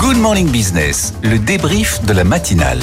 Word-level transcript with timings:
Good 0.00 0.16
Morning 0.16 0.50
Business, 0.50 1.12
le 1.22 1.38
débrief 1.38 2.02
de 2.06 2.14
la 2.14 2.24
matinale. 2.24 2.78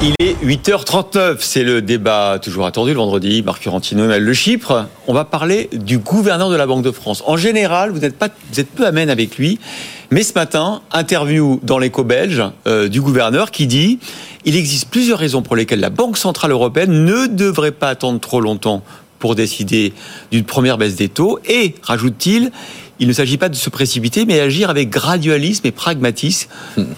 Il 0.00 0.14
est 0.18 0.34
8h39, 0.42 1.36
c'est 1.40 1.62
le 1.62 1.82
débat 1.82 2.38
toujours 2.40 2.64
attendu 2.64 2.92
le 2.92 2.96
vendredi. 2.96 3.42
Marc 3.42 3.62
Curantino 3.62 4.10
et 4.10 4.18
Le 4.18 4.32
Chypre. 4.32 4.86
On 5.06 5.12
va 5.12 5.26
parler 5.26 5.68
du 5.74 5.98
gouverneur 5.98 6.48
de 6.48 6.56
la 6.56 6.66
Banque 6.66 6.82
de 6.82 6.90
France. 6.90 7.22
En 7.26 7.36
général, 7.36 7.90
vous 7.90 8.02
êtes, 8.02 8.16
pas, 8.16 8.28
vous 8.50 8.60
êtes 8.60 8.70
peu 8.70 8.86
amène 8.86 9.10
avec 9.10 9.36
lui. 9.36 9.60
Mais 10.10 10.22
ce 10.22 10.32
matin, 10.32 10.80
interview 10.90 11.60
dans 11.62 11.78
l'écho 11.78 12.02
belge 12.02 12.42
euh, 12.66 12.88
du 12.88 13.02
gouverneur 13.02 13.50
qui 13.50 13.66
dit 13.66 13.98
il 14.46 14.56
existe 14.56 14.88
plusieurs 14.88 15.18
raisons 15.18 15.42
pour 15.42 15.54
lesquelles 15.54 15.80
la 15.80 15.90
Banque 15.90 16.16
Centrale 16.16 16.52
Européenne 16.52 17.04
ne 17.04 17.26
devrait 17.26 17.72
pas 17.72 17.90
attendre 17.90 18.18
trop 18.20 18.40
longtemps 18.40 18.82
pour 19.18 19.36
décider 19.36 19.92
d'une 20.32 20.44
première 20.44 20.78
baisse 20.78 20.96
des 20.96 21.08
taux. 21.08 21.38
Et, 21.48 21.76
rajoute-t-il, 21.82 22.50
il 22.98 23.08
ne 23.08 23.12
s'agit 23.12 23.38
pas 23.38 23.48
de 23.48 23.56
se 23.56 23.70
précipiter, 23.70 24.26
mais 24.26 24.40
agir 24.40 24.70
avec 24.70 24.90
gradualisme 24.90 25.66
et 25.66 25.72
pragmatisme, 25.72 26.48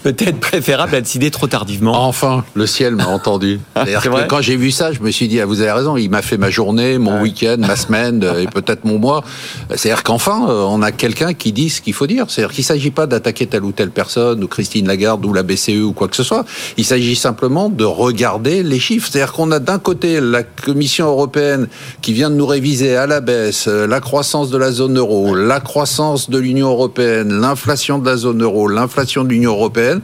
peut-être 0.03 0.39
préférable 0.39 0.95
à 0.95 1.01
décider 1.01 1.31
trop 1.31 1.47
tardivement. 1.47 2.05
Enfin, 2.07 2.43
le 2.53 2.67
ciel 2.67 2.95
m'a 2.95 3.07
entendu. 3.07 3.59
Que 3.75 4.27
quand 4.27 4.41
j'ai 4.41 4.55
vu 4.55 4.71
ça, 4.71 4.91
je 4.91 4.99
me 4.99 5.09
suis 5.11 5.27
dit, 5.27 5.39
ah, 5.39 5.45
vous 5.45 5.61
avez 5.61 5.71
raison, 5.71 5.97
il 5.97 6.09
m'a 6.09 6.21
fait 6.21 6.37
ma 6.37 6.49
journée, 6.49 6.97
mon 6.97 7.21
week-end, 7.21 7.57
ma 7.59 7.75
semaine 7.75 8.23
et 8.39 8.47
peut-être 8.47 8.85
mon 8.85 8.99
mois. 8.99 9.23
C'est-à-dire 9.69 10.03
qu'enfin, 10.03 10.47
euh, 10.49 10.65
on 10.67 10.81
a 10.81 10.91
quelqu'un 10.91 11.33
qui 11.33 11.51
dit 11.53 11.69
ce 11.69 11.81
qu'il 11.81 11.93
faut 11.93 12.07
dire. 12.07 12.25
C'est-à-dire 12.29 12.53
qu'il 12.53 12.63
ne 12.63 12.67
s'agit 12.67 12.91
pas 12.91 13.07
d'attaquer 13.07 13.47
telle 13.47 13.63
ou 13.63 13.71
telle 13.71 13.91
personne, 13.91 14.43
ou 14.43 14.47
Christine 14.47 14.87
Lagarde, 14.87 15.25
ou 15.25 15.33
la 15.33 15.43
BCE, 15.43 15.81
ou 15.81 15.93
quoi 15.93 16.07
que 16.07 16.15
ce 16.15 16.23
soit. 16.23 16.45
Il 16.77 16.85
s'agit 16.85 17.15
simplement 17.15 17.69
de 17.69 17.85
regarder 17.85 18.63
les 18.63 18.79
chiffres. 18.79 19.09
C'est-à-dire 19.11 19.33
qu'on 19.33 19.51
a 19.51 19.59
d'un 19.59 19.79
côté 19.79 20.19
la 20.21 20.43
Commission 20.43 21.07
européenne 21.07 21.67
qui 22.01 22.13
vient 22.13 22.29
de 22.29 22.35
nous 22.35 22.45
réviser 22.45 22.95
à 22.95 23.07
la 23.07 23.21
baisse 23.21 23.67
euh, 23.67 23.87
la 23.87 24.01
croissance 24.01 24.49
de 24.49 24.57
la 24.57 24.71
zone 24.71 24.97
euro, 24.97 25.33
la 25.33 25.59
croissance 25.59 25.84
de 25.85 26.37
l'Union 26.37 26.69
européenne, 26.69 27.31
l'inflation 27.31 27.99
de 27.99 28.05
la 28.05 28.17
zone 28.17 28.41
euro, 28.41 28.67
l'inflation 28.67 29.23
de 29.23 29.29
l'Union 29.29 29.51
européenne, 29.51 30.01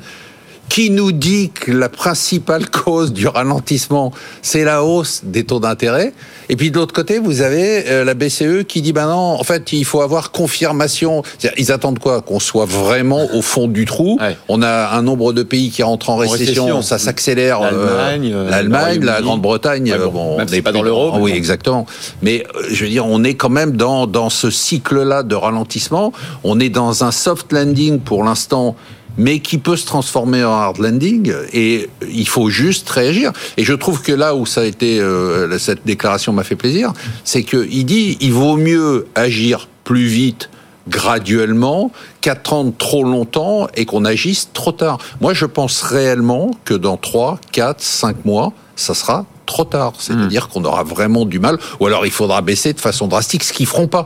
qui 0.72 0.90
nous 0.90 1.12
dit 1.12 1.50
que 1.54 1.70
la 1.70 1.90
principale 1.90 2.70
cause 2.70 3.12
du 3.12 3.28
ralentissement, 3.28 4.14
c'est 4.42 4.64
la 4.64 4.86
hausse 4.86 5.20
des 5.26 5.44
taux 5.44 5.60
d'intérêt. 5.60 6.14
Et 6.48 6.56
puis 6.56 6.72
de 6.72 6.78
l'autre 6.78 6.94
côté, 6.94 7.20
vous 7.20 7.42
avez 7.42 7.90
euh, 7.90 8.06
la 8.06 8.14
BCE 8.14 8.64
qui 8.66 8.82
dit, 8.82 8.94
ben 8.94 9.08
non, 9.08 9.38
en 9.38 9.44
fait, 9.44 9.74
il 9.74 9.84
faut 9.84 10.02
avoir 10.02 10.32
confirmation. 10.32 11.24
Ils 11.58 11.74
attendent 11.74 12.00
quoi? 12.00 12.22
Qu'on 12.22 12.40
soit 12.40 12.66
vraiment 12.66 13.28
au 13.34 13.42
fond 13.42 13.68
du 13.68 13.84
trou. 13.84 14.18
On 14.48 14.62
a 14.62 14.92
un 14.96 15.02
nombre 15.02 15.34
de 15.34 15.44
pays 15.44 15.72
qui 15.72 15.84
rentrent 15.84 16.10
en 16.10 16.16
récession, 16.16 16.82
ça 16.82 16.98
s'accélère. 17.00 17.60
L'Allemagne, 17.60 18.32
euh, 18.34 18.50
l'Allemagne, 18.50 19.04
la 19.04 19.22
Grande-Bretagne. 19.22 19.94
bon, 20.14 20.38
on 20.40 20.46
n'est 20.46 20.62
pas 20.62 20.72
dans 20.72 20.84
l'euro. 20.84 21.18
Oui, 21.20 21.34
exactement. 21.34 21.86
Mais 22.22 22.46
euh, 22.56 22.68
je 22.72 22.86
veux 22.86 22.90
dire, 22.90 23.06
on 23.06 23.26
est 23.26 23.36
quand 23.36 23.50
même 23.50 23.76
dans, 23.76 24.08
dans 24.08 24.30
ce 24.30 24.50
cycle-là 24.50 25.24
de 25.24 25.36
ralentissement. 25.36 26.14
On 26.46 26.62
est 26.62 26.70
dans 26.70 27.04
un 27.04 27.12
soft 27.12 27.52
landing 27.52 28.00
pour 28.00 28.24
l'instant 28.24 28.78
mais 29.18 29.40
qui 29.40 29.58
peut 29.58 29.76
se 29.76 29.86
transformer 29.86 30.44
en 30.44 30.54
hard 30.54 30.78
landing 30.80 31.34
et 31.54 31.90
il 32.10 32.28
faut 32.28 32.50
juste 32.50 32.90
réagir. 32.90 33.32
Et 33.58 33.64
je 33.64 33.74
trouve 33.74 34.02
que 34.02 34.12
là 34.12 34.36
où 34.36 34.46
ça 34.46 34.62
a 34.62 34.66
été, 34.66 35.00
euh, 35.00 35.58
cette 35.60 35.86
déclaration 35.86 36.34
m'a 36.34 36.44
fait 36.44 36.56
plaisir, 36.56 36.94
c'est 37.24 37.44
qu'il 37.44 37.86
dit 37.86 38.18
il 38.22 38.34
vaut 38.34 38.58
mieux 38.58 39.08
agir 39.16 39.68
plus 39.84 40.06
vite 40.06 40.50
graduellement 40.88 41.92
qu'attendre 42.22 42.74
trop 42.78 43.04
longtemps 43.04 43.68
et 43.76 43.86
qu'on 43.86 44.06
agisse 44.06 44.50
trop 44.54 44.72
tard. 44.72 44.98
Moi, 45.20 45.34
je 45.34 45.46
pense 45.46 45.82
réellement 45.82 46.52
que 46.66 46.74
dans 46.74 46.98
3, 46.98 47.40
4, 47.52 47.82
5 47.82 48.26
mois, 48.26 48.54
ça 48.76 48.94
sera 48.94 49.26
trop 49.46 49.64
tard. 49.64 49.94
C'est-à-dire 50.00 50.46
hmm. 50.46 50.54
qu'on 50.54 50.66
aura 50.66 50.84
vraiment 50.84 51.26
du 51.26 51.40
mal, 51.40 51.58
ou 51.80 51.86
alors 51.86 52.06
il 52.06 52.12
faudra 52.12 52.42
baisser 52.42 52.74
de 52.74 52.80
façon 52.80 53.08
drastique, 53.08 53.44
ce 53.44 53.54
qu'ils 53.54 53.68
feront 53.68 53.88
pas. 53.88 54.06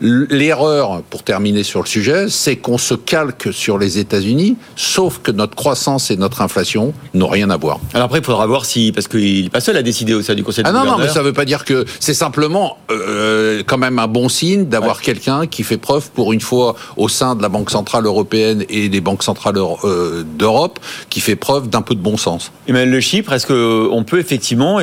L'erreur, 0.00 1.02
pour 1.08 1.22
terminer 1.22 1.62
sur 1.62 1.80
le 1.80 1.86
sujet, 1.86 2.26
c'est 2.28 2.56
qu'on 2.56 2.78
se 2.78 2.94
calque 2.94 3.48
sur 3.52 3.78
les 3.78 3.98
États-Unis, 3.98 4.56
sauf 4.76 5.20
que 5.22 5.30
notre 5.30 5.54
croissance 5.54 6.10
et 6.10 6.16
notre 6.16 6.42
inflation 6.42 6.92
n'ont 7.14 7.28
rien 7.28 7.48
à 7.50 7.56
voir. 7.56 7.78
Alors 7.94 8.06
après, 8.06 8.18
il 8.18 8.24
faudra 8.24 8.46
voir 8.46 8.64
si, 8.64 8.92
parce 8.92 9.08
qu'il 9.08 9.44
n'est 9.44 9.50
pas 9.50 9.60
seul 9.60 9.76
à 9.76 9.82
décider 9.82 10.14
au 10.14 10.22
sein 10.22 10.34
du 10.34 10.42
Conseil 10.42 10.64
ah 10.66 10.72
non, 10.72 10.84
non, 10.84 10.98
mais 10.98 11.08
ça 11.08 11.20
ne 11.20 11.24
veut 11.24 11.32
pas 11.32 11.44
dire 11.44 11.64
que 11.64 11.84
c'est 12.00 12.14
simplement 12.14 12.76
euh, 12.90 13.62
quand 13.66 13.78
même 13.78 13.98
un 13.98 14.08
bon 14.08 14.28
signe 14.28 14.66
d'avoir 14.66 15.00
quelqu'un 15.00 15.46
qui 15.46 15.62
fait 15.62 15.78
preuve 15.78 16.10
pour 16.10 16.32
une 16.32 16.40
fois 16.40 16.74
au 16.96 17.08
sein 17.08 17.34
de 17.34 17.42
la 17.42 17.48
Banque 17.48 17.70
centrale 17.70 18.06
européenne 18.06 18.64
et 18.68 18.88
des 18.88 19.00
banques 19.00 19.22
centrales 19.22 19.56
euh, 19.84 20.24
d'Europe, 20.36 20.80
qui 21.08 21.20
fait 21.20 21.36
preuve 21.36 21.68
d'un 21.68 21.82
peu 21.82 21.94
de 21.94 22.00
bon 22.00 22.16
sens. 22.16 22.50
Emmanuel 22.66 22.90
Le 22.90 23.00
Chypre, 23.00 23.32
est-ce 23.32 23.46
qu'on 23.46 24.04
peut 24.04 24.18
effectivement 24.18 24.80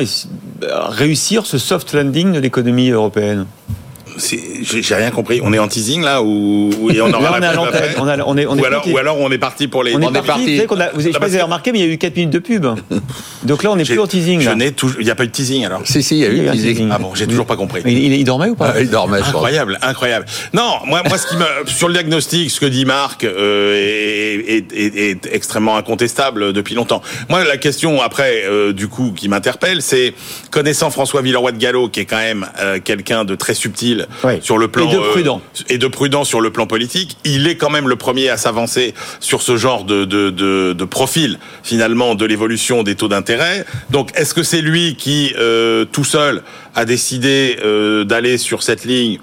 réussir 0.62 1.46
ce 1.46 1.58
soft 1.58 1.92
landing 1.92 2.32
de 2.32 2.38
l'économie 2.38 2.90
européenne? 2.90 3.46
J'ai 4.18 4.94
rien 4.94 5.10
compris. 5.10 5.40
On 5.42 5.52
est 5.52 5.58
en 5.58 5.68
teasing 5.68 6.02
là 6.02 6.22
ou, 6.22 6.70
on 6.80 7.12
aura 7.12 7.40
la 7.40 7.60
on, 7.60 7.66
on, 8.26 8.36
est, 8.36 8.46
on 8.46 8.58
ou, 8.58 8.64
alors, 8.64 8.86
ou, 8.88 8.98
alors, 8.98 9.18
on 9.18 9.30
est 9.30 9.38
parti 9.38 9.68
pour 9.68 9.82
les. 9.82 9.94
On, 9.94 10.00
est, 10.00 10.22
parti. 10.22 10.56
Vous, 10.66 10.80
a, 10.80 10.90
vous, 10.92 11.00
sais 11.00 11.10
pas 11.10 11.26
si 11.26 11.30
vous 11.30 11.34
avez 11.34 11.42
remarqué, 11.42 11.72
mais 11.72 11.80
il 11.80 11.86
y 11.86 11.90
a 11.90 11.92
eu 11.92 11.98
4 11.98 12.16
minutes 12.16 12.30
de 12.30 12.38
pub. 12.38 12.66
Donc 13.44 13.62
là, 13.62 13.70
on 13.70 13.76
n'est 13.76 13.84
plus 13.84 13.98
en 13.98 14.06
teasing. 14.06 14.40
Je 14.40 14.50
n'ai 14.50 14.74
il 14.98 15.04
n'y 15.04 15.10
a 15.10 15.14
pas 15.14 15.24
eu 15.24 15.28
de 15.28 15.32
teasing 15.32 15.64
alors. 15.64 15.82
Si 15.84 16.02
si, 16.02 16.16
il 16.16 16.20
y 16.20 16.26
a 16.26 16.30
eu, 16.30 16.50
teasing. 16.50 16.88
Ah 16.92 16.98
bon, 16.98 17.14
j'ai 17.14 17.26
toujours 17.26 17.46
pas 17.46 17.56
compris. 17.56 17.82
Il, 17.84 18.12
il, 18.12 18.24
dormait 18.24 18.48
ou 18.48 18.54
pas 18.54 18.74
ah, 18.74 18.80
Il 18.80 18.90
dormait. 18.90 19.18
Incroyable, 19.18 19.78
incroyable. 19.82 20.26
Non, 20.52 20.78
moi, 20.86 21.02
moi, 21.08 21.18
ce 21.18 21.26
qui 21.26 21.36
me 21.36 21.44
sur 21.66 21.88
le 21.88 21.94
diagnostic, 21.94 22.50
ce 22.50 22.60
que 22.60 22.66
dit 22.66 22.84
Marc 22.84 23.24
euh, 23.24 23.74
est, 23.74 24.72
est, 24.72 24.96
est, 24.96 25.26
extrêmement 25.32 25.76
incontestable 25.76 26.52
depuis 26.52 26.74
longtemps. 26.74 27.02
Moi, 27.28 27.44
la 27.44 27.56
question 27.56 28.00
après, 28.00 28.44
euh, 28.44 28.72
du 28.72 28.88
coup, 28.88 29.12
qui 29.14 29.28
m'interpelle, 29.28 29.82
c'est 29.82 30.14
connaissant 30.50 30.90
François 30.90 31.22
Villeroy 31.22 31.52
de 31.52 31.58
Gallo, 31.58 31.88
qui 31.88 32.00
est 32.00 32.04
quand 32.04 32.16
même 32.16 32.46
euh, 32.60 32.78
quelqu'un 32.82 33.24
de 33.24 33.34
très 33.34 33.54
subtil 33.54 34.01
sur 34.40 34.58
le 34.58 34.68
plan 34.68 34.88
et 34.88 34.92
de 34.92 34.98
euh, 34.98 35.12
prudent. 35.12 35.40
et 35.68 35.78
de 35.78 35.86
prudent 35.86 36.24
sur 36.24 36.40
le 36.40 36.50
plan 36.50 36.66
politique. 36.66 37.16
Il 37.24 37.46
est 37.46 37.56
quand 37.56 37.70
même 37.70 37.88
le 37.88 37.96
premier 37.96 38.28
à 38.28 38.36
s'avancer 38.36 38.94
sur 39.20 39.42
ce 39.42 39.56
genre 39.56 39.84
de, 39.84 40.04
de, 40.04 40.30
de, 40.30 40.72
de 40.72 40.84
profil, 40.84 41.38
finalement, 41.62 42.14
de 42.14 42.24
l'évolution 42.24 42.82
des 42.82 42.94
taux 42.94 43.08
d'intérêt. 43.08 43.64
Donc, 43.90 44.10
est-ce 44.14 44.34
que 44.34 44.42
c'est 44.42 44.60
lui 44.60 44.96
qui, 44.96 45.32
euh, 45.38 45.84
tout 45.84 46.04
seul, 46.04 46.42
a 46.74 46.84
décidé 46.84 47.58
euh, 47.64 48.04
d'aller 48.04 48.38
sur 48.38 48.62
cette 48.62 48.84
ligne? 48.84 49.18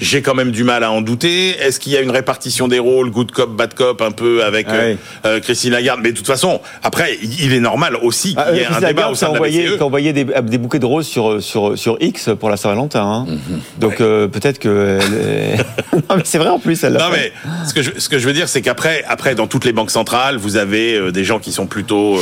J'ai 0.00 0.22
quand 0.22 0.34
même 0.34 0.50
du 0.50 0.64
mal 0.64 0.84
à 0.84 0.90
en 0.90 1.00
douter. 1.00 1.50
Est-ce 1.50 1.78
qu'il 1.80 1.92
y 1.92 1.96
a 1.96 2.00
une 2.00 2.10
répartition 2.10 2.68
des 2.68 2.78
rôles, 2.78 3.10
good 3.10 3.30
cop, 3.30 3.54
bad 3.54 3.74
cop, 3.74 4.02
un 4.02 4.10
peu 4.10 4.44
avec 4.44 4.68
euh, 4.68 4.94
euh, 5.24 5.40
Christine 5.40 5.72
Lagarde? 5.72 6.00
Mais 6.02 6.12
de 6.12 6.16
toute 6.16 6.26
façon, 6.26 6.60
après, 6.82 7.18
il 7.22 7.52
est 7.52 7.60
normal 7.60 7.96
aussi 8.02 8.34
qu'il 8.34 8.56
y 8.56 8.60
ait 8.60 8.66
ah, 8.68 8.76
un 8.76 8.80
débat 8.80 9.08
au 9.08 9.14
sein 9.14 9.30
de 9.32 9.38
la 9.38 9.48
BCE. 9.48 9.80
envoyé 9.80 10.12
des, 10.12 10.24
des, 10.24 10.58
bouquets 10.58 10.78
de 10.78 10.86
roses 10.86 11.06
sur 11.06 11.42
sur 11.42 11.78
sur 11.78 11.96
X 12.00 12.30
pour 12.38 12.50
la 12.50 12.56
Saint-Valentin. 12.56 13.02
Hein. 13.02 13.26
Mhm. 13.28 13.60
Donc 13.78 14.00
euh, 14.00 14.23
peut-être 14.26 14.58
que 14.58 14.98
non 15.92 16.16
mais 16.16 16.22
c'est 16.24 16.38
vrai 16.38 16.48
en 16.48 16.58
plus. 16.58 16.82
Elle 16.84 16.94
non 16.94 17.10
mais 17.10 17.32
ce 17.66 17.74
que 17.74 17.82
je, 17.82 17.90
ce 17.98 18.08
que 18.08 18.18
je 18.18 18.26
veux 18.26 18.32
dire, 18.32 18.48
c'est 18.48 18.62
qu'après 18.62 19.04
après 19.08 19.34
dans 19.34 19.46
toutes 19.46 19.64
les 19.64 19.72
banques 19.72 19.90
centrales, 19.90 20.36
vous 20.36 20.56
avez 20.56 21.12
des 21.12 21.24
gens 21.24 21.38
qui 21.38 21.52
sont 21.52 21.66
plutôt 21.66 22.18